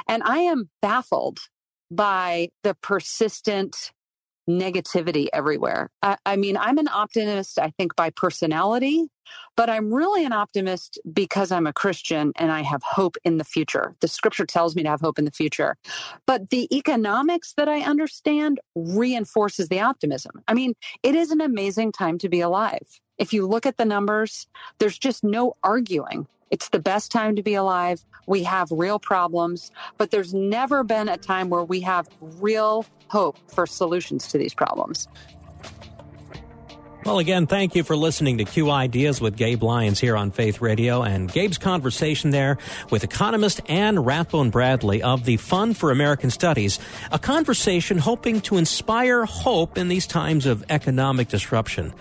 And 0.07 0.21
I 0.23 0.39
am 0.39 0.69
baffled 0.81 1.39
by 1.89 2.49
the 2.63 2.75
persistent 2.75 3.91
negativity 4.47 5.27
everywhere. 5.33 5.89
I, 6.01 6.17
I, 6.25 6.35
mean, 6.35 6.57
I'm 6.57 6.77
an 6.77 6.87
optimist, 6.87 7.59
I 7.59 7.71
think, 7.71 7.95
by 7.95 8.09
personality, 8.09 9.09
but 9.55 9.69
I'm 9.69 9.93
really 9.93 10.25
an 10.25 10.31
optimist 10.31 10.99
because 11.11 11.51
I'm 11.51 11.67
a 11.67 11.73
Christian 11.73 12.31
and 12.37 12.51
I 12.51 12.61
have 12.61 12.81
hope 12.83 13.17
in 13.23 13.37
the 13.37 13.43
future. 13.43 13.95
The 13.99 14.07
scripture 14.07 14.45
tells 14.45 14.75
me 14.75 14.83
to 14.83 14.89
have 14.89 15.01
hope 15.01 15.19
in 15.19 15.25
the 15.25 15.31
future. 15.31 15.77
But 16.25 16.49
the 16.49 16.73
economics 16.75 17.53
that 17.57 17.67
I 17.67 17.81
understand 17.81 18.59
reinforces 18.75 19.67
the 19.67 19.81
optimism. 19.81 20.43
I 20.47 20.53
mean, 20.53 20.73
it 21.03 21.15
is 21.15 21.31
an 21.31 21.41
amazing 21.41 21.91
time 21.91 22.17
to 22.19 22.29
be 22.29 22.39
alive. 22.39 23.01
If 23.17 23.33
you 23.33 23.47
look 23.47 23.65
at 23.65 23.77
the 23.77 23.85
numbers, 23.85 24.47
there's 24.77 24.97
just 24.97 25.23
no 25.23 25.55
arguing 25.63 26.27
it's 26.51 26.69
the 26.69 26.79
best 26.79 27.11
time 27.11 27.35
to 27.35 27.43
be 27.43 27.55
alive. 27.55 28.03
We 28.25 28.43
have 28.43 28.69
real 28.71 28.99
problems, 28.99 29.71
but 29.97 30.11
there's 30.11 30.33
never 30.33 30.83
been 30.83 31.09
a 31.09 31.17
time 31.17 31.49
where 31.49 31.63
we 31.63 31.81
have 31.81 32.07
real 32.21 32.85
hope 33.07 33.37
for 33.49 33.65
solutions 33.65 34.27
to 34.27 34.37
these 34.37 34.53
problems. 34.53 35.07
Well, 37.07 37.19
again, 37.19 37.47
thank 37.47 37.73
you 37.73 37.85
for 37.85 37.95
listening 37.95 38.39
to 38.39 38.43
Q 38.43 38.69
Ideas 38.69 39.21
with 39.21 39.37
Gabe 39.37 39.63
Lyons 39.63 39.97
here 39.97 40.17
on 40.17 40.29
Faith 40.29 40.59
Radio 40.59 41.03
and 41.03 41.31
Gabe's 41.31 41.57
conversation 41.57 42.31
there 42.31 42.57
with 42.89 43.05
economist 43.05 43.61
Anne 43.69 43.97
Rathbone 43.97 44.49
Bradley 44.49 45.01
of 45.01 45.23
the 45.23 45.37
Fund 45.37 45.77
for 45.77 45.91
American 45.91 46.29
Studies. 46.29 46.79
A 47.13 47.17
conversation 47.17 47.97
hoping 47.97 48.41
to 48.41 48.57
inspire 48.57 49.23
hope 49.23 49.77
in 49.77 49.87
these 49.87 50.05
times 50.05 50.45
of 50.45 50.65
economic 50.69 51.29
disruption 51.29 51.93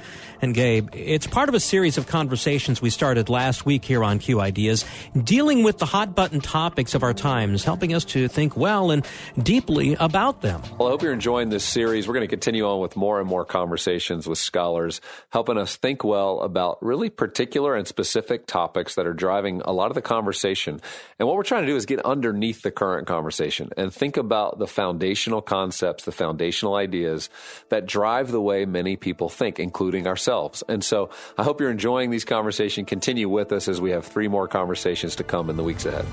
and 0.43 0.55
Gabe. 0.55 0.89
It's 0.93 1.27
part 1.27 1.49
of 1.49 1.55
a 1.55 1.61
series 1.61 1.99
of 1.99 2.07
conversations 2.07 2.83
we 2.83 2.91
started 2.91 3.29
last 3.29 3.65
week 3.65 3.85
here 3.85 4.05
on 4.05 4.19
Q 4.19 4.41
Ideas, 4.41 4.85
dealing 5.17 5.63
with 5.63 5.79
the 5.79 5.87
hot 5.87 6.15
button 6.15 6.41
topics 6.41 6.95
of 6.95 7.03
our 7.03 7.15
times, 7.15 7.65
helping 7.65 7.95
us 7.95 8.05
to 8.07 8.29
think 8.29 8.57
well 8.57 8.91
and 8.91 9.07
deeply 9.43 9.97
about 9.99 10.43
them. 10.43 10.61
Well, 10.79 10.89
I 10.89 10.91
hope 10.91 11.03
you're 11.03 11.13
enjoying 11.13 11.49
this 11.49 11.65
series. 11.65 12.07
We're 12.07 12.15
going 12.15 12.27
to 12.27 12.29
continue 12.29 12.67
on 12.67 12.81
with 12.81 12.97
more 12.97 13.19
and 13.19 13.29
more 13.29 13.47
conversations 13.47 14.27
with 14.27 14.39
scholars, 14.39 15.01
helping 15.31 15.57
us 15.57 15.77
think 15.77 16.05
well 16.05 16.41
about 16.41 16.83
really 16.83 17.09
particular 17.09 17.75
and 17.75 17.89
specific 17.89 18.47
topics 18.47 18.95
that 18.97 19.07
are 19.07 19.15
driving 19.15 19.63
a 19.65 19.73
lot 19.73 19.91
of 19.91 19.95
the 19.95 20.03
conversation. 20.03 20.81
And 21.19 21.27
what 21.27 21.37
we're 21.37 21.45
trying 21.45 21.63
to 21.63 21.69
do 21.69 21.77
is 21.77 21.87
get 21.87 22.05
underneath 22.05 22.61
the 22.61 22.71
current 22.71 23.07
conversation 23.07 23.71
and 23.79 23.93
think 23.93 24.19
about 24.19 24.59
the 24.59 24.67
foundational 24.67 25.41
concepts, 25.41 26.05
the 26.05 26.13
foundational 26.13 26.75
ideas 26.75 27.31
that 27.71 27.87
drive 27.87 28.31
the 28.31 28.41
way 28.41 28.67
many 28.67 28.97
people 28.97 29.31
think, 29.31 29.59
including 29.59 30.07
ourselves 30.07 30.26
ourselves. 30.27 30.65
And 30.69 30.83
so 30.83 31.11
I 31.39 31.45
hope 31.45 31.61
you're 31.61 31.71
enjoying 31.71 32.11
these 32.11 32.25
conversations. 32.25 32.89
Continue 32.89 33.29
with 33.29 33.53
us 33.53 33.69
as 33.69 33.81
we 33.81 33.91
have 33.91 34.05
three 34.05 34.29
more 34.29 34.49
conversations 34.49 35.17
to 35.17 35.25
come 35.25 35.51
in 35.51 35.57
the 35.57 35.63
weeks 35.63 35.87
ahead. 35.87 36.07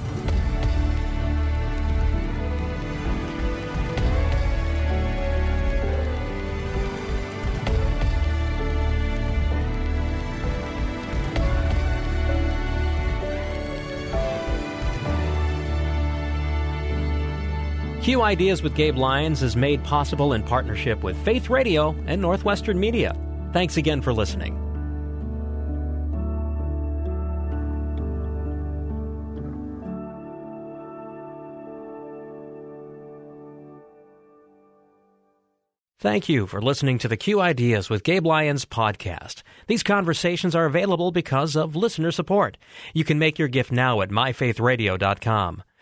Q 18.03 18.21
Ideas 18.21 18.61
with 18.61 18.75
Gabe 18.75 18.97
Lyons 18.97 19.41
is 19.41 19.55
made 19.55 19.81
possible 19.85 20.33
in 20.33 20.43
partnership 20.43 21.03
with 21.03 21.15
Faith 21.23 21.49
Radio 21.49 21.95
and 22.05 22.21
Northwestern 22.21 22.77
Media. 22.77 23.15
Thanks 23.53 23.77
again 23.77 24.01
for 24.01 24.13
listening. 24.13 24.59
Thank 36.03 36.27
you 36.27 36.47
for 36.47 36.61
listening 36.61 36.97
to 36.97 37.07
the 37.07 37.15
Q 37.15 37.39
Ideas 37.39 37.89
with 37.89 38.03
Gabe 38.03 38.25
Lyons 38.25 38.65
podcast. 38.65 39.41
These 39.67 39.83
conversations 39.83 40.53
are 40.53 40.65
available 40.65 41.11
because 41.11 41.55
of 41.55 41.77
listener 41.77 42.11
support. 42.11 42.57
You 42.93 43.05
can 43.05 43.17
make 43.17 43.39
your 43.39 43.47
gift 43.47 43.71
now 43.71 44.01
at 44.01 44.09
myfaithradio.com. 44.09 45.63